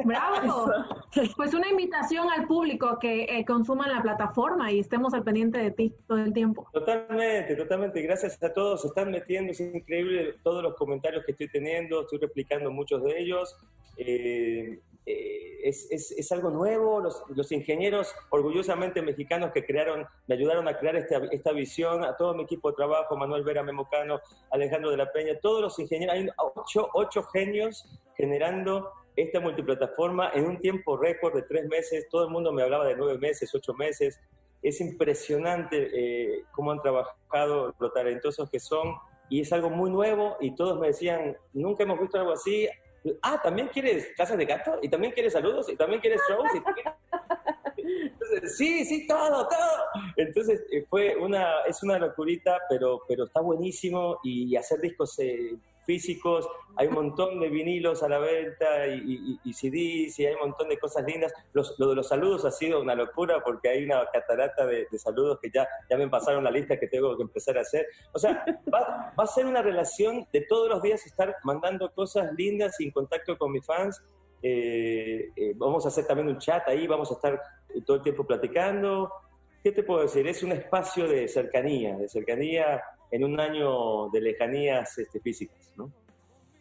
[0.04, 0.72] Bravo.
[1.36, 5.72] Pues una invitación al público que eh, consuman la plataforma y estemos al pendiente de
[5.72, 6.68] ti todo el tiempo.
[6.72, 8.00] Totalmente, totalmente.
[8.02, 8.82] Gracias a todos.
[8.82, 12.02] Se están metiendo, es increíble todos los comentarios que estoy teniendo.
[12.02, 13.56] Estoy replicando muchos de ellos.
[13.96, 17.01] Eh, eh, es, es, es, algo nuevo.
[17.01, 22.16] Los, los, ingenieros orgullosamente mexicanos que crearon, me ayudaron a crear esta, esta visión, a
[22.16, 24.20] todo mi equipo de trabajo, Manuel Vera Memocano,
[24.51, 27.86] Alejandro de la Peña, todos los ingenieros, hay ocho, ocho genios
[28.16, 32.86] generando esta multiplataforma en un tiempo récord de tres meses, todo el mundo me hablaba
[32.86, 34.20] de nueve meses, ocho meses,
[34.62, 38.94] es impresionante eh, cómo han trabajado lo talentosos que son
[39.28, 42.68] y es algo muy nuevo y todos me decían, nunca hemos visto algo así.
[43.22, 44.78] Ah, ¿también quieres casas de gato?
[44.82, 45.68] ¿Y también quieres saludos?
[45.68, 46.51] ¿Y también quieres shows?
[48.57, 49.84] sí, sí, todo, todo.
[50.16, 55.57] Entonces eh, fue una, es una locurita, pero, pero está buenísimo y, hacer discos eh,
[55.85, 60.41] físicos, hay un montón de vinilos a la venta y, y, CDs y hay un
[60.41, 61.33] montón de cosas lindas.
[61.53, 65.39] Los, lo de los saludos ha sido una locura porque hay una catarata de, saludos
[65.43, 67.87] que ya, ya me pasaron la lista que tengo que empezar a hacer.
[68.12, 72.33] O sea, va, va a ser una relación de todos los días estar mandando cosas
[72.35, 74.03] lindas y en contacto con mis fans.
[74.43, 77.41] Eh, eh, vamos a hacer también un chat ahí, vamos a estar
[77.85, 79.11] todo el tiempo platicando.
[79.62, 80.26] ¿Qué te puedo decir?
[80.26, 85.92] Es un espacio de cercanía, de cercanía en un año de lejanías este, físicas, ¿no?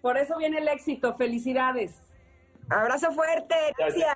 [0.01, 1.15] Por eso viene el éxito.
[1.15, 2.01] Felicidades.
[2.69, 3.55] Abrazo fuerte.
[3.77, 4.15] Gracias.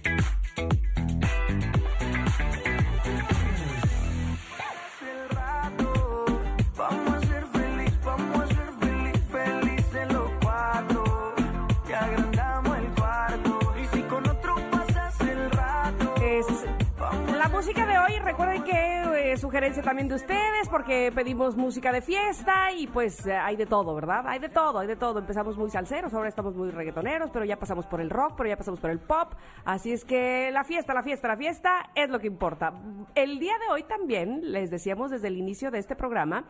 [19.79, 24.27] también de ustedes, porque pedimos música de fiesta y pues eh, hay de todo, ¿verdad?
[24.27, 25.19] Hay de todo, hay de todo.
[25.19, 28.57] Empezamos muy salseros, ahora estamos muy reggaetoneros, pero ya pasamos por el rock, pero ya
[28.57, 29.33] pasamos por el pop.
[29.63, 32.73] Así es que la fiesta, la fiesta, la fiesta es lo que importa.
[33.15, 36.43] El día de hoy también, les decíamos desde el inicio de este programa,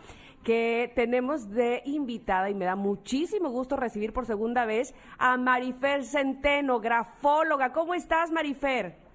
[0.43, 6.05] que tenemos de invitada y me da muchísimo gusto recibir por segunda vez a Marifer
[6.05, 7.71] Centeno, grafóloga.
[7.71, 9.10] ¿Cómo estás, Marifer?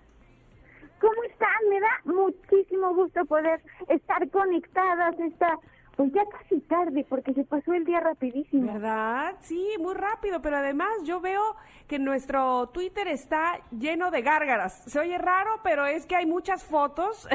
[1.00, 1.68] ¿Cómo están?
[1.68, 5.58] Me da muchísimo gusto poder estar conectadas esta
[5.96, 8.70] pues ya casi tarde porque se pasó el día rapidísimo.
[8.70, 9.34] ¿Verdad?
[9.40, 11.56] Sí, muy rápido, pero además yo veo
[11.88, 14.84] que nuestro Twitter está lleno de gárgaras.
[14.86, 17.26] Se oye raro, pero es que hay muchas fotos.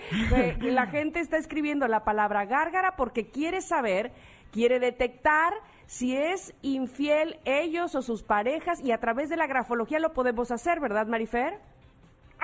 [0.60, 4.12] la gente está escribiendo la palabra gárgara porque quiere saber,
[4.52, 5.52] quiere detectar
[5.86, 10.52] si es infiel ellos o sus parejas y a través de la grafología lo podemos
[10.52, 11.58] hacer, ¿verdad, Marifer?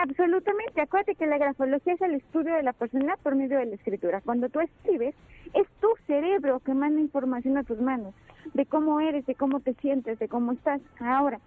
[0.03, 0.81] Absolutamente.
[0.81, 4.23] Acuérdate que la grafología es el estudio de la persona por medio de la escritura.
[4.23, 5.15] Cuando tú escribes,
[5.53, 8.15] es tu cerebro que manda información a tus manos
[8.55, 10.81] de cómo eres, de cómo te sientes, de cómo estás.
[11.01, 11.39] Ahora,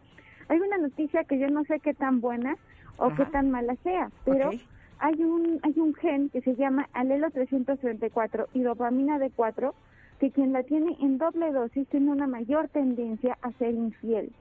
[0.50, 2.56] hay una noticia que yo no sé qué tan buena
[2.98, 4.52] o qué tan mala sea, pero
[5.00, 9.74] hay un hay un gen que se llama alelo 334 y dopamina D4
[10.20, 14.32] que quien la tiene en doble dosis tiene una mayor tendencia a ser infiel.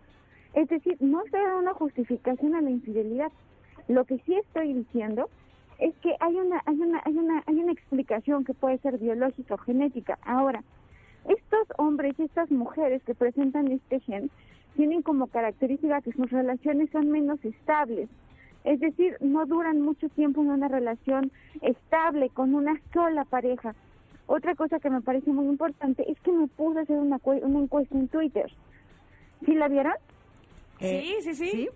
[0.53, 3.33] Es decir, no se da una justificación a la infidelidad,
[3.93, 5.29] lo que sí estoy diciendo
[5.79, 9.55] es que hay una, hay una, hay una, hay una explicación que puede ser biológica
[9.55, 10.19] o genética.
[10.25, 10.63] Ahora,
[11.29, 14.31] estos hombres y estas mujeres que presentan este gen
[14.77, 18.09] tienen como característica que sus relaciones son menos estables.
[18.65, 23.75] Es decir, no duran mucho tiempo en una relación estable con una sola pareja.
[24.27, 27.97] Otra cosa que me parece muy importante es que me pude hacer una, una encuesta
[27.99, 28.53] en Twitter.
[29.45, 29.95] ¿Sí la vieron?
[30.79, 31.69] sí, sí, sí.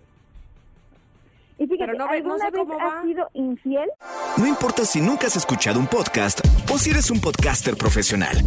[1.59, 3.89] Y fíjate, no, ¿alguna vez has sido infiel?
[4.37, 6.39] No importa si nunca has escuchado un podcast
[6.71, 8.37] o si eres un podcaster profesional.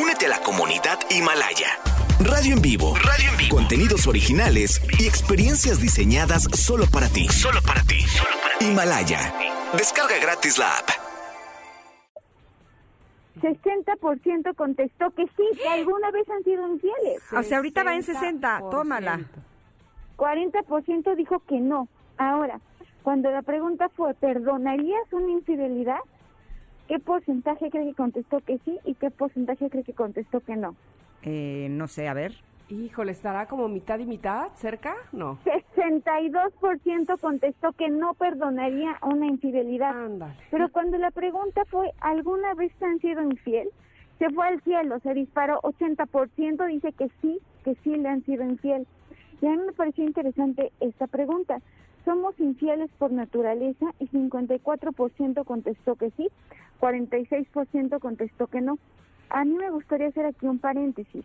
[0.00, 1.78] Únete a la comunidad Himalaya.
[2.20, 2.94] Radio en vivo.
[2.96, 3.56] Radio en vivo.
[3.56, 7.28] Contenidos originales y experiencias diseñadas solo para ti.
[7.28, 8.00] Solo para ti.
[8.00, 8.66] Solo para ti.
[8.66, 9.34] Himalaya.
[9.76, 10.88] Descarga gratis la app.
[13.40, 17.22] 60% contestó que sí, que alguna vez han sido infieles.
[17.36, 19.20] O sea, ahorita va en 60, tómala.
[20.16, 21.88] 40% dijo que no.
[22.18, 22.60] Ahora,
[23.02, 26.00] cuando la pregunta fue, ¿perdonarías una infidelidad?
[26.88, 30.76] ¿Qué porcentaje cree que contestó que sí y qué porcentaje cree que contestó que no?
[31.22, 32.32] Eh, no sé, a ver.
[32.68, 34.94] Híjole, ¿estará como mitad y mitad cerca?
[35.12, 35.38] No.
[35.76, 39.90] 62% contestó que no perdonaría una infidelidad.
[39.90, 40.34] Ándale.
[40.50, 43.68] Pero cuando la pregunta fue, ¿alguna vez te han sido infiel?
[44.18, 48.44] Se fue al cielo, se disparó 80%, dice que sí, que sí le han sido
[48.44, 48.86] infiel.
[49.42, 51.60] Y a mí me pareció interesante esta pregunta.
[52.04, 53.92] ¿Somos infieles por naturaleza?
[53.98, 56.28] Y 54% contestó que sí,
[56.80, 58.78] 46% contestó que no.
[59.30, 61.24] A mí me gustaría hacer aquí un paréntesis.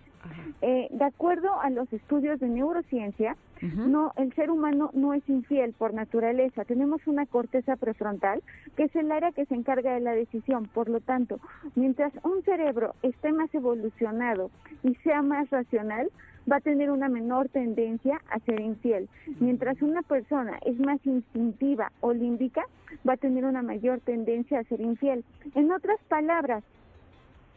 [0.62, 5.74] Eh, de acuerdo a los estudios de neurociencia, no, el ser humano no es infiel
[5.74, 6.64] por naturaleza.
[6.64, 8.42] Tenemos una corteza prefrontal
[8.76, 10.70] que es el área que se encarga de la decisión.
[10.74, 11.40] Por lo tanto,
[11.76, 14.52] mientras un cerebro esté más evolucionado
[14.84, 16.10] y sea más racional,
[16.50, 19.10] va a tener una menor tendencia a ser infiel.
[19.40, 22.64] Mientras una persona es más instintiva o límbica,
[23.08, 25.24] va a tener una mayor tendencia a ser infiel.
[25.56, 26.64] En otras palabras,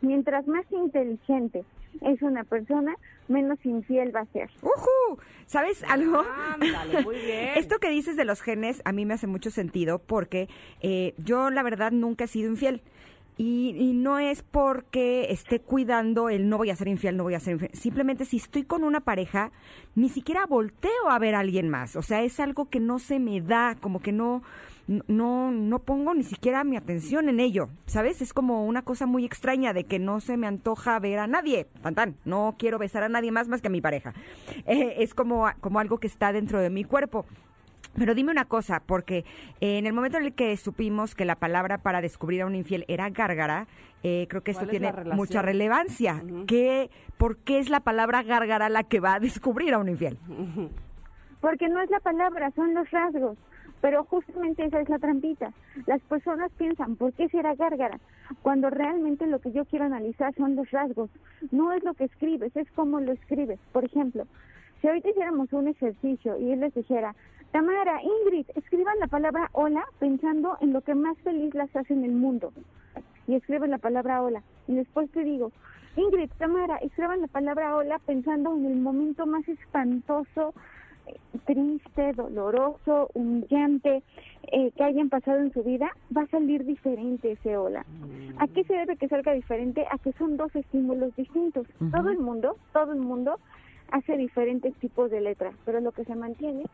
[0.00, 1.64] mientras más inteligente
[2.00, 2.94] es una persona,
[3.28, 4.50] menos infiel va a ser.
[4.62, 5.18] ¡Ujú!
[5.46, 6.24] ¿Sabes algo?
[7.04, 7.50] muy bien.
[7.56, 10.48] Esto que dices de los genes a mí me hace mucho sentido porque
[10.80, 12.82] eh, yo la verdad nunca he sido infiel.
[13.42, 17.40] Y, no es porque esté cuidando el no voy a ser infiel, no voy a
[17.40, 17.70] ser infiel.
[17.72, 19.50] Simplemente si estoy con una pareja,
[19.94, 21.96] ni siquiera volteo a ver a alguien más.
[21.96, 24.42] O sea, es algo que no se me da, como que no,
[25.08, 27.70] no, no pongo ni siquiera mi atención en ello.
[27.86, 28.20] ¿Sabes?
[28.20, 31.66] Es como una cosa muy extraña de que no se me antoja ver a nadie.
[31.80, 32.16] Tan, tan.
[32.26, 34.12] No quiero besar a nadie más más que a mi pareja.
[34.66, 37.24] Eh, es como, como algo que está dentro de mi cuerpo.
[37.94, 39.24] Pero dime una cosa, porque
[39.60, 42.54] eh, en el momento en el que supimos que la palabra para descubrir a un
[42.54, 43.66] infiel era gárgara,
[44.02, 46.22] eh, creo que esto tiene mucha relevancia.
[47.18, 50.18] ¿Por qué es la palabra gárgara la que va a descubrir a un infiel?
[51.40, 53.36] Porque no es la palabra, son los rasgos.
[53.80, 55.52] Pero justamente esa es la trampita.
[55.86, 57.98] Las personas piensan, ¿por qué será gárgara?
[58.42, 61.10] Cuando realmente lo que yo quiero analizar son los rasgos.
[61.50, 63.58] No es lo que escribes, es cómo lo escribes.
[63.72, 64.26] Por ejemplo,
[64.80, 67.14] si ahorita hiciéramos un ejercicio y él les dijera,
[67.52, 72.04] Tamara, Ingrid, escriban la palabra hola pensando en lo que más feliz las hace en
[72.04, 72.52] el mundo.
[73.26, 74.42] Y escriben la palabra hola.
[74.68, 75.50] Y después te digo,
[75.96, 80.54] Ingrid, Tamara, escriban la palabra hola pensando en el momento más espantoso,
[81.06, 84.04] eh, triste, doloroso, humillante,
[84.52, 87.84] eh, que hayan pasado en su vida, va a salir diferente ese hola.
[88.38, 89.84] ¿A qué se debe que salga diferente?
[89.90, 91.66] A que son dos estímulos distintos.
[91.90, 93.40] Todo el mundo, todo el mundo
[93.90, 96.64] hace diferentes tipos de letras, pero lo que se mantiene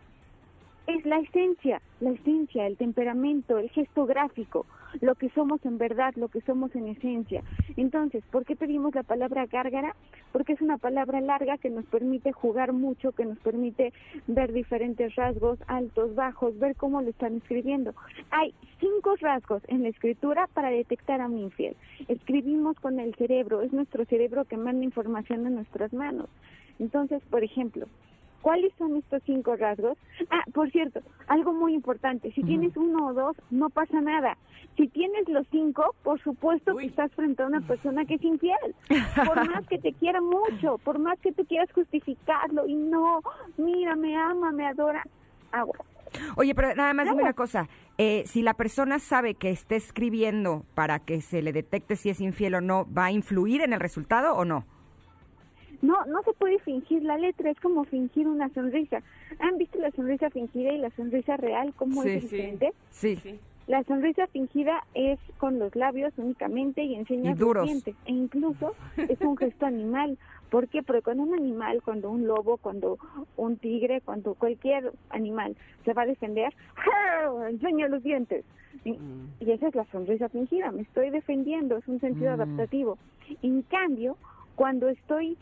[0.87, 4.67] es la esencia, la esencia, el temperamento, el gesto gráfico,
[5.01, 7.43] lo que somos en verdad, lo que somos en esencia.
[7.77, 9.95] Entonces, ¿por qué pedimos la palabra gárgara?
[10.33, 13.93] Porque es una palabra larga que nos permite jugar mucho, que nos permite
[14.27, 17.95] ver diferentes rasgos, altos, bajos, ver cómo lo están escribiendo.
[18.31, 21.77] Hay cinco rasgos en la escritura para detectar a un infiel.
[22.09, 26.29] Escribimos con el cerebro, es nuestro cerebro que manda información a nuestras manos.
[26.79, 27.87] Entonces, por ejemplo,
[28.47, 29.98] ¿Cuáles son estos cinco rasgos?
[30.31, 34.39] Ah, por cierto, algo muy importante, si tienes uno o dos, no pasa nada.
[34.77, 38.56] Si tienes los cinco, por supuesto que estás frente a una persona que es infiel.
[39.27, 43.20] Por más que te quiera mucho, por más que tú quieras justificarlo y no,
[43.56, 45.02] mira, me ama, me adora,
[45.51, 45.78] agua.
[46.36, 47.68] Oye, pero nada más dime una cosa.
[47.98, 52.20] Eh, si la persona sabe que está escribiendo para que se le detecte si es
[52.20, 54.64] infiel o no, ¿va a influir en el resultado o no?
[55.82, 59.03] No, no se puede fingir la letra, es como fingir una sonrisa.
[59.39, 61.74] ¿Han visto la sonrisa fingida y la sonrisa real?
[61.77, 62.73] ¿Cómo es diferente?
[62.90, 63.16] Sí.
[63.16, 63.39] sí.
[63.66, 67.97] La sonrisa fingida es con los labios únicamente y enseña los dientes.
[68.07, 70.19] E incluso es un gesto animal.
[70.51, 70.85] ¿Por qué?
[70.85, 72.98] Porque cuando un animal, cuando un lobo, cuando
[73.36, 76.55] un tigre, cuando cualquier animal se va a defender,
[77.48, 78.44] enseña los dientes.
[78.85, 79.32] Y, mm.
[79.40, 80.70] y, esa es la sonrisa fingida.
[80.70, 82.40] Me estoy defendiendo, es un sentido mm.
[82.40, 82.98] adaptativo.
[83.43, 84.16] En cambio,
[84.57, 85.39] cuando estoy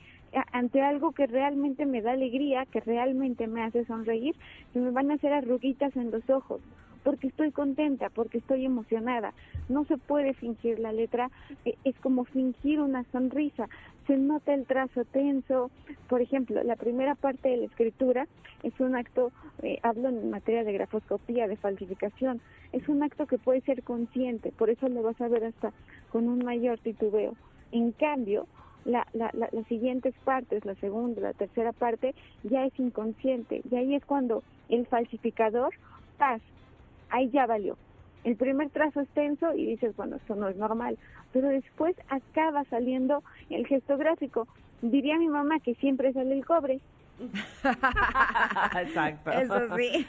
[0.53, 4.35] ante algo que realmente me da alegría, que realmente me hace sonreír,
[4.73, 6.61] se me van a hacer arruguitas en los ojos,
[7.05, 9.33] porque estoy contenta, porque estoy emocionada.
[9.69, 11.31] No se puede fingir la letra,
[11.65, 13.69] e, es como fingir una sonrisa.
[14.07, 15.71] Se nota el trazo tenso.
[16.09, 18.27] Por ejemplo, la primera parte de la escritura
[18.65, 19.31] es un acto,
[19.63, 22.41] eh, hablo en materia de grafoscopía, de falsificación,
[22.73, 25.73] es un acto que puede ser consciente, por eso lo vas a ver hasta
[26.11, 27.35] con un mayor titubeo.
[27.73, 28.47] En cambio,
[28.85, 33.63] la, la, las siguientes partes, la segunda, la tercera parte, ya es inconsciente.
[33.71, 35.75] Y ahí es cuando el falsificador,
[36.19, 36.41] paz,
[37.11, 37.77] ahí ya valió.
[38.25, 40.97] El primer trazo es tenso y dices, bueno, esto no es normal.
[41.33, 44.49] Pero después acaba saliendo el gesto gráfico.
[44.81, 46.81] Diría mi mamá que siempre sale el cobre.
[48.81, 49.31] Exacto.
[49.31, 50.07] Eso sí.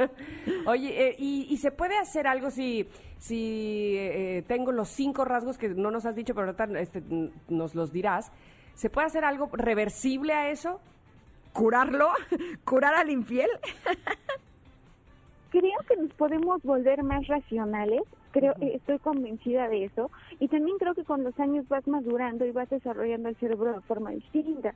[0.66, 2.88] Oye, eh, y, se puede hacer algo si,
[3.18, 7.02] si eh, tengo los cinco rasgos que no nos has dicho, pero ahorita este,
[7.48, 8.32] nos los dirás?
[8.74, 10.80] ¿Se puede hacer algo reversible a eso?
[11.52, 12.08] ¿Curarlo?
[12.64, 13.50] ¿Curar al infiel?
[15.50, 18.02] Creo que nos podemos volver más racionales
[18.32, 20.10] creo estoy convencida de eso
[20.40, 23.80] y también creo que con los años vas madurando y vas desarrollando el cerebro de
[23.82, 24.74] forma distinta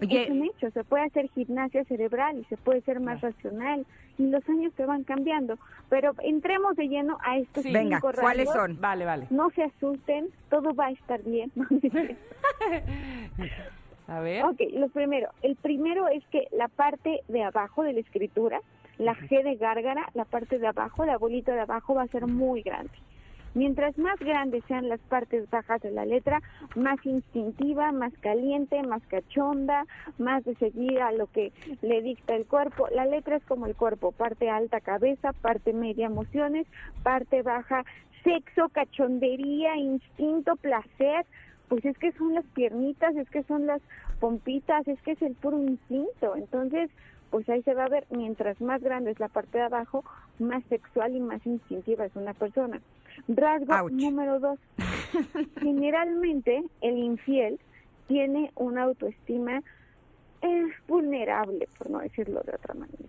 [0.00, 3.86] es un hecho, se puede hacer gimnasia cerebral y se puede ser más racional
[4.18, 5.58] y los años se van cambiando,
[5.88, 7.72] pero entremos de lleno a estos sí.
[7.72, 8.80] Venga, ¿cuáles son?
[8.80, 9.26] Vale, vale.
[9.30, 11.50] No se asusten, todo va a estar bien.
[14.08, 14.44] a ver.
[14.44, 18.60] Ok, lo primero, el primero es que la parte de abajo de la escritura,
[18.98, 22.26] la G de gárgara, la parte de abajo, la bolita de abajo va a ser
[22.26, 22.92] muy grande.
[23.54, 26.42] Mientras más grandes sean las partes bajas de la letra,
[26.74, 29.86] más instintiva, más caliente, más cachonda,
[30.18, 32.88] más de seguir a lo que le dicta el cuerpo.
[32.92, 36.66] La letra es como el cuerpo, parte alta cabeza, parte media emociones,
[37.04, 37.84] parte baja
[38.24, 41.24] sexo, cachondería, instinto, placer.
[41.68, 43.80] Pues es que son las piernitas, es que son las
[44.18, 46.34] pompitas, es que es el puro instinto.
[46.36, 46.90] Entonces,
[47.34, 50.04] pues ahí se va a ver, mientras más grande es la parte de abajo,
[50.38, 52.80] más sexual y más instintiva es una persona.
[53.26, 54.60] Rasgo número dos.
[55.60, 57.58] Generalmente el infiel
[58.06, 59.64] tiene una autoestima
[60.42, 63.02] eh, vulnerable, por no decirlo de otra manera.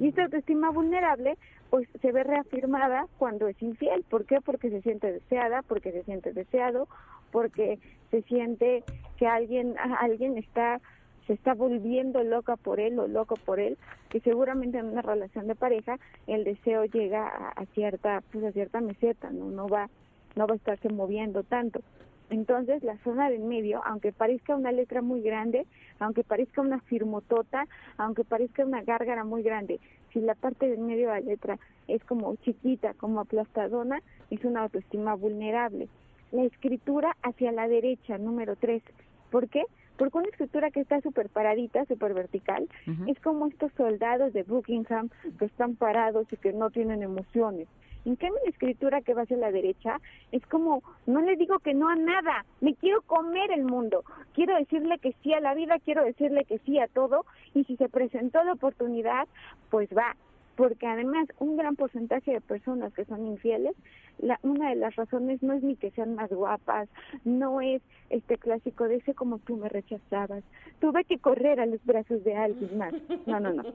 [0.00, 1.38] Y esta autoestima vulnerable
[1.70, 4.02] pues se ve reafirmada cuando es infiel.
[4.10, 4.40] ¿Por qué?
[4.40, 6.88] Porque se siente deseada, porque se siente deseado,
[7.30, 7.78] porque
[8.10, 8.82] se siente
[9.18, 10.80] que alguien, alguien está
[11.28, 13.76] se está volviendo loca por él o loco por él,
[14.08, 18.80] que seguramente en una relación de pareja el deseo llega a, cierta pues a cierta
[18.80, 19.90] meseta, no no va
[20.36, 21.80] no va a estarse moviendo tanto.
[22.30, 25.66] Entonces, la zona del medio, aunque parezca una letra muy grande,
[25.98, 29.80] aunque parezca una firmotota, aunque parezca una gárgara muy grande,
[30.12, 34.00] si la parte del medio de la letra es como chiquita, como aplastadona,
[34.30, 35.88] es una autoestima vulnerable.
[36.32, 38.82] La escritura hacia la derecha, número 3.
[39.30, 39.64] ¿Por qué?
[39.98, 42.68] Porque una escritura que está súper paradita, súper vertical,
[43.06, 47.68] es como estos soldados de Buckingham que están parados y que no tienen emociones.
[48.04, 50.00] En cambio, la escritura que va hacia la derecha
[50.32, 54.56] es como, no le digo que no a nada, me quiero comer el mundo, quiero
[54.56, 57.88] decirle que sí a la vida, quiero decirle que sí a todo, y si se
[57.88, 59.28] presentó la oportunidad,
[59.68, 60.16] pues va.
[60.58, 63.76] Porque además un gran porcentaje de personas que son infieles,
[64.18, 66.88] la, una de las razones no es ni que sean más guapas,
[67.24, 67.80] no es
[68.10, 70.42] este clásico de ese como tú me rechazabas,
[70.80, 72.92] tuve que correr a los brazos de alguien más,
[73.24, 73.62] no, no, no.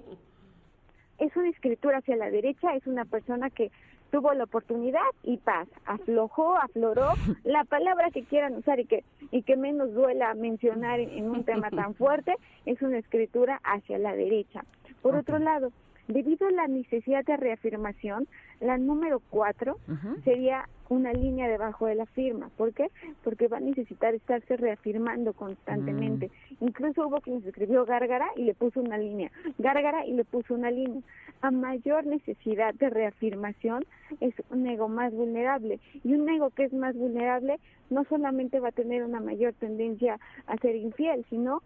[1.20, 3.72] Es una escritura hacia la derecha, es una persona que
[4.12, 7.14] tuvo la oportunidad y paz, aflojó, afloró,
[7.46, 11.70] la palabra que quieran usar y que, y que menos duela mencionar en, un tema
[11.70, 12.34] tan fuerte,
[12.66, 14.66] es una escritura hacia la derecha.
[15.02, 15.72] Por otro lado,
[16.08, 18.28] Debido a la necesidad de reafirmación,
[18.60, 19.78] la número cuatro
[20.24, 22.50] sería una línea debajo de la firma.
[22.58, 22.92] ¿Por qué?
[23.24, 26.30] Porque va a necesitar estarse reafirmando constantemente.
[26.60, 26.66] Mm.
[26.66, 30.72] Incluso hubo quien escribió gárgara y le puso una línea, gárgara y le puso una
[30.72, 31.02] línea.
[31.42, 33.86] A mayor necesidad de reafirmación
[34.20, 35.80] es un ego más vulnerable.
[36.04, 37.60] Y un ego que es más vulnerable
[37.90, 41.62] no solamente va a tener una mayor tendencia a ser infiel, sino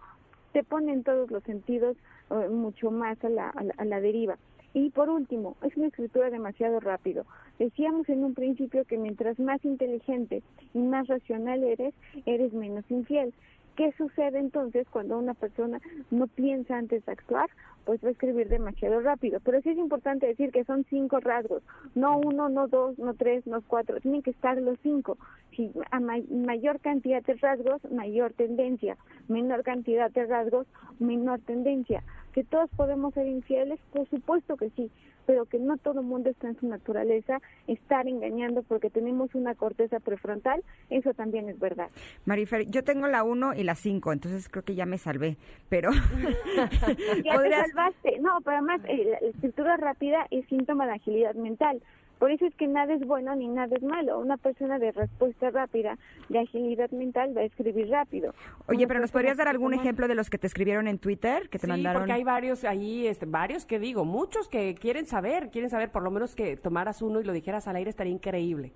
[0.54, 1.98] te pone en todos los sentidos
[2.30, 4.38] eh, mucho más a la, a la, deriva.
[4.74, 7.26] Y por último, es una escritura demasiado rápido.
[7.58, 10.44] Decíamos en un principio que mientras más inteligente
[10.74, 11.94] y más racional eres,
[12.26, 13.34] eres menos infiel.
[13.78, 15.80] ¿Qué sucede entonces cuando una persona
[16.10, 17.48] no piensa antes de actuar?
[17.86, 19.40] Pues va a escribir demasiado rápido.
[19.42, 21.62] Pero sí es importante decir que son cinco rasgos,
[21.94, 25.20] no uno, no dos, no tres, no cuatro, tienen que estar los cinco.
[25.56, 28.98] Si a mayor cantidad de rasgos, mayor tendencia,
[29.28, 30.66] menor cantidad de rasgos,
[30.98, 32.02] menor tendencia.
[32.34, 33.80] ¿Que todos podemos ser infieles?
[33.94, 34.90] Por supuesto que sí,
[35.28, 39.54] pero que no todo el mundo está en su naturaleza estar engañando porque tenemos una
[39.54, 41.90] corteza prefrontal, eso también es verdad.
[42.26, 45.38] Marifer, yo tengo la 1 y la 5, entonces creo que ya me salvé,
[45.70, 45.92] pero...
[47.24, 51.82] ya te salvaste, no, pero además eh, la escritura rápida es síntoma de agilidad mental.
[52.20, 54.20] Por eso es que nada es bueno ni nada es malo.
[54.20, 55.98] Una persona de respuesta rápida,
[56.30, 58.34] de agilidad mental, va a escribir rápido.
[58.68, 61.60] Oye, pero ¿nos podrías dar algún ejemplo de los que te escribieron en Twitter, que
[61.60, 65.70] te sí, porque hay varios ahí, este, varios que digo, muchos que quieren saber, quieren
[65.70, 68.74] saber, por lo menos que tomaras uno y lo dijeras al aire estaría increíble.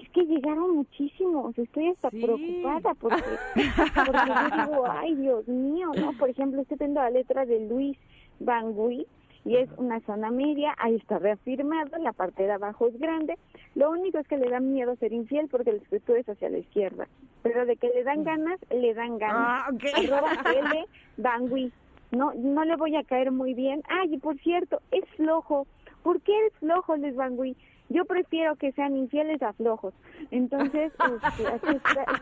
[0.00, 3.22] Es que llegaron muchísimos, estoy hasta preocupada porque,
[3.54, 6.12] porque yo digo, ay Dios mío, ¿no?
[6.18, 7.96] Por ejemplo, estoy viendo la letra de Luis
[8.40, 9.06] Van Gogh
[9.46, 13.38] y es una zona media, ahí está reafirmado, la parte de abajo es grande,
[13.76, 16.58] lo único es que le da miedo ser infiel porque el escritura es hacia la
[16.58, 17.06] izquierda,
[17.42, 19.36] pero de que le dan ganas, le dan ganas.
[19.38, 20.10] Ah, okay.
[21.16, 21.72] Bangui.
[22.10, 23.82] No, no le voy a caer muy bien.
[23.88, 25.66] Ay, y por cierto, es flojo.
[26.02, 27.56] ¿Por qué es flojo, Les Bangui?
[27.88, 29.94] Yo prefiero que sean infieles a flojos.
[30.30, 30.92] Entonces,
[31.22, 31.70] este, este,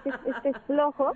[0.05, 1.13] este, este es flojo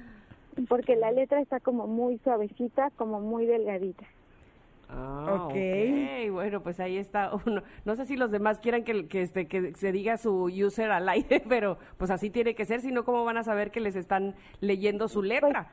[0.68, 4.04] porque la letra está como muy suavecita, como muy delgadita.
[4.88, 6.28] Ah, okay.
[6.28, 6.32] ok.
[6.32, 7.62] Bueno, pues ahí está uno.
[7.84, 11.08] No sé si los demás quieran que, que, este, que se diga su user al
[11.08, 13.96] aire, pero pues así tiene que ser, si no, ¿cómo van a saber que les
[13.96, 15.68] están leyendo su letra?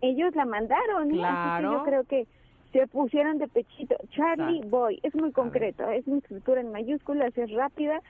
[0.00, 1.72] Pues, ellos la mandaron, claro.
[1.72, 2.26] yo creo que
[2.72, 3.96] se pusieron de pechito.
[4.10, 8.00] Charlie Boy, es muy concreto, es una escritura en mayúsculas, es rápida,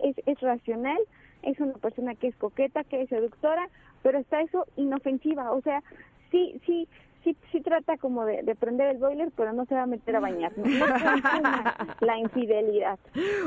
[0.00, 0.98] es, es racional,
[1.42, 3.68] es una persona que es coqueta, que es seductora,
[4.02, 5.82] pero está eso inofensiva, o sea,
[6.30, 6.88] sí, sí,
[7.26, 10.20] sí, sí trata como de, prender el boiler, pero no se va a meter a
[10.20, 10.52] bañar.
[10.56, 10.64] No,
[12.06, 12.98] la infidelidad.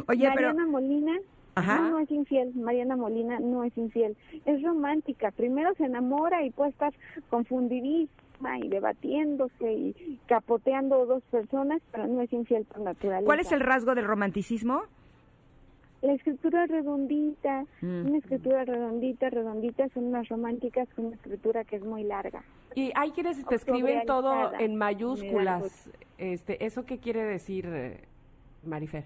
[0.08, 1.18] Oye, Mariana Molina
[1.56, 2.54] No, es infiel.
[2.56, 4.18] Mariana Molina no es infiel.
[4.46, 5.32] Es romántica.
[5.32, 6.94] Primero se enamora y puede estar
[7.30, 13.26] confundidísima y debatiéndose y capoteando dos personas, pero no es infiel por naturaleza.
[13.26, 14.84] ¿Cuál es el rasgo del romanticismo?
[16.02, 18.08] La escritura redondita, mm.
[18.08, 22.44] una escritura redondita, redondita, son unas románticas con una escritura que es muy larga.
[22.76, 25.90] Y hay quienes te escriben todo en mayúsculas.
[26.18, 28.02] Este, ¿Eso qué quiere decir, eh,
[28.64, 29.04] Marifer?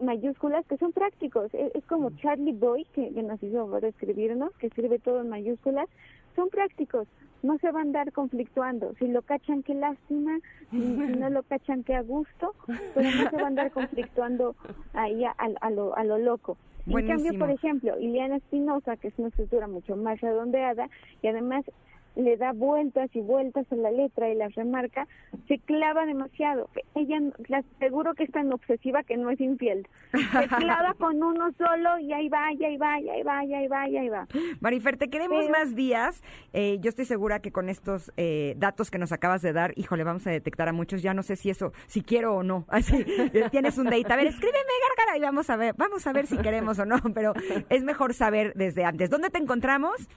[0.00, 1.52] Mayúsculas que son prácticos.
[1.54, 5.88] Es, como Charlie Boy, que, nos hizo escribirnos, que escribe todo en mayúsculas.
[6.36, 7.08] Son prácticos
[7.46, 8.92] no se va a andar conflictuando.
[8.98, 10.38] Si lo cachan, qué lástima.
[10.70, 12.54] Si, no lo cachan, qué a gusto.
[12.94, 14.56] Pero no se va a andar conflictuando
[14.92, 16.58] ahí a, a, lo, a lo loco.
[16.86, 20.88] En cambio, por ejemplo, Ileana Espinosa, que es una escritura mucho más redondeada
[21.22, 21.64] y además
[22.16, 25.06] le da vueltas y vueltas a la letra y las remarca,
[25.46, 26.68] se clava demasiado.
[26.94, 29.86] Ella, la aseguro que es tan obsesiva que no es infiel.
[30.12, 33.54] Se clava con uno solo y ahí va, y ahí va, y ahí va, y
[33.54, 34.26] ahí va, y ahí va.
[34.60, 36.22] Marifer, te queremos más días.
[36.52, 40.04] Eh, yo estoy segura que con estos eh, datos que nos acabas de dar, híjole,
[40.04, 41.02] vamos a detectar a muchos.
[41.02, 42.64] Ya no sé si eso, si quiero o no.
[42.68, 44.12] Así, eh, tienes un date.
[44.12, 44.58] A ver, escríbeme,
[44.96, 46.96] Gárgara, y vamos a ver, vamos a ver si queremos o no.
[47.14, 47.34] Pero
[47.68, 49.10] es mejor saber desde antes.
[49.10, 50.08] ¿Dónde te encontramos?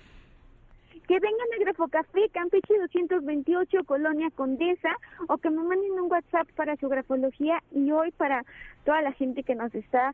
[1.10, 4.96] Que vengan a Grafocafé, Campeche 228, Colonia Condesa,
[5.28, 8.46] o que me manden un WhatsApp para su grafología y hoy para
[8.86, 10.14] toda la gente que nos está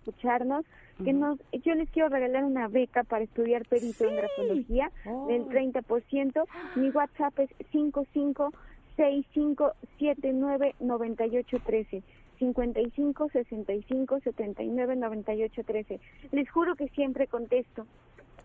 [0.00, 0.66] escucharnos,
[1.02, 4.92] que nos, yo les quiero regalar una beca para estudiar perito en grafología
[5.28, 6.44] del 30%.
[6.74, 8.52] Mi WhatsApp es 55
[8.96, 12.02] 6579 9813.
[12.38, 16.00] 55 65 79 98 13.
[16.32, 17.86] Les juro que siempre contesto.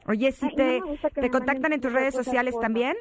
[0.08, 0.82] Oye, si te,
[1.14, 2.96] te contactan en tus redes sociales también.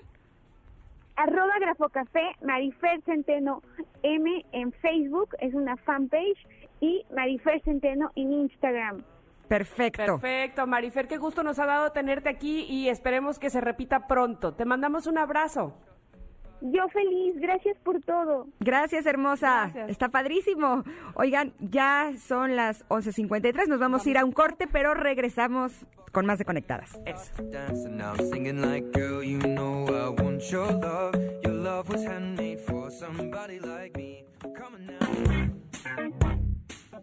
[1.16, 3.62] Arroba Grafocafé, Marifer Centeno
[4.02, 6.46] M en Facebook, es una fanpage,
[6.80, 9.02] y Marifer Centeno en Instagram.
[9.48, 10.04] Perfecto.
[10.04, 14.54] Perfecto, Marifer, qué gusto nos ha dado tenerte aquí y esperemos que se repita pronto.
[14.54, 15.74] Te mandamos un abrazo.
[16.60, 18.46] Yo feliz, gracias por todo.
[18.60, 19.70] Gracias, hermosa.
[19.88, 20.82] Está padrísimo.
[21.14, 25.72] Oigan, ya son las 11.53, nos vamos a ir a un corte, pero regresamos
[26.12, 26.98] con más de Conectadas.
[27.06, 27.32] Eso.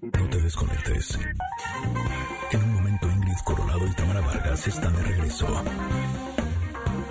[0.02, 1.20] No te desconectes.
[2.52, 5.48] En un momento Ingrid Coronado y Tamara Vargas están de regreso.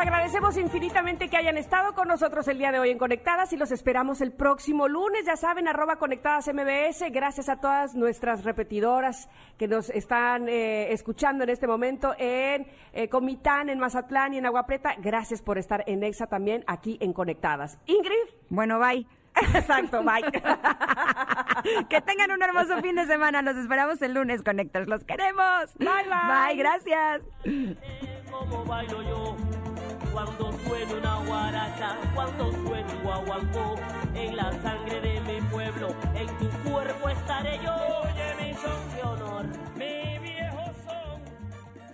[0.00, 3.70] Agradecemos infinitamente que hayan estado con nosotros el día de hoy en Conectadas y los
[3.70, 5.26] esperamos el próximo lunes.
[5.26, 7.12] Ya saben, arroba Conectadas MBS.
[7.12, 9.28] Gracias a todas nuestras repetidoras
[9.58, 14.46] que nos están eh, escuchando en este momento en eh, Comitán, en Mazatlán y en
[14.46, 14.94] Agua Preta.
[14.98, 17.78] Gracias por estar en EXA también aquí en Conectadas.
[17.86, 18.34] Ingrid.
[18.48, 19.06] Bueno, bye.
[19.54, 20.22] Exacto, bye.
[21.88, 23.42] que tengan un hermoso fin de semana.
[23.42, 24.88] Los esperamos el lunes, Conectados.
[24.88, 25.74] Los queremos.
[25.78, 26.46] Bye, bye.
[26.46, 27.20] Bye, gracias
[30.12, 33.76] cuando suene una guaracha, cuando suene un guaguancó,
[34.14, 37.74] en la sangre de mi pueblo, en tu cuerpo estaré yo.
[38.02, 39.46] Oye mi son de honor,
[39.76, 41.22] mi viejo son,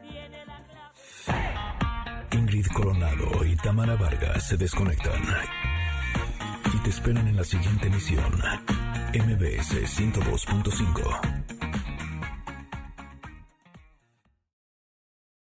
[0.02, 2.38] tiene la clave.
[2.38, 5.22] Ingrid Coronado y Tamara Vargas se desconectan
[6.74, 8.32] y te esperan en la siguiente emisión,
[9.14, 11.65] MBS 102.5.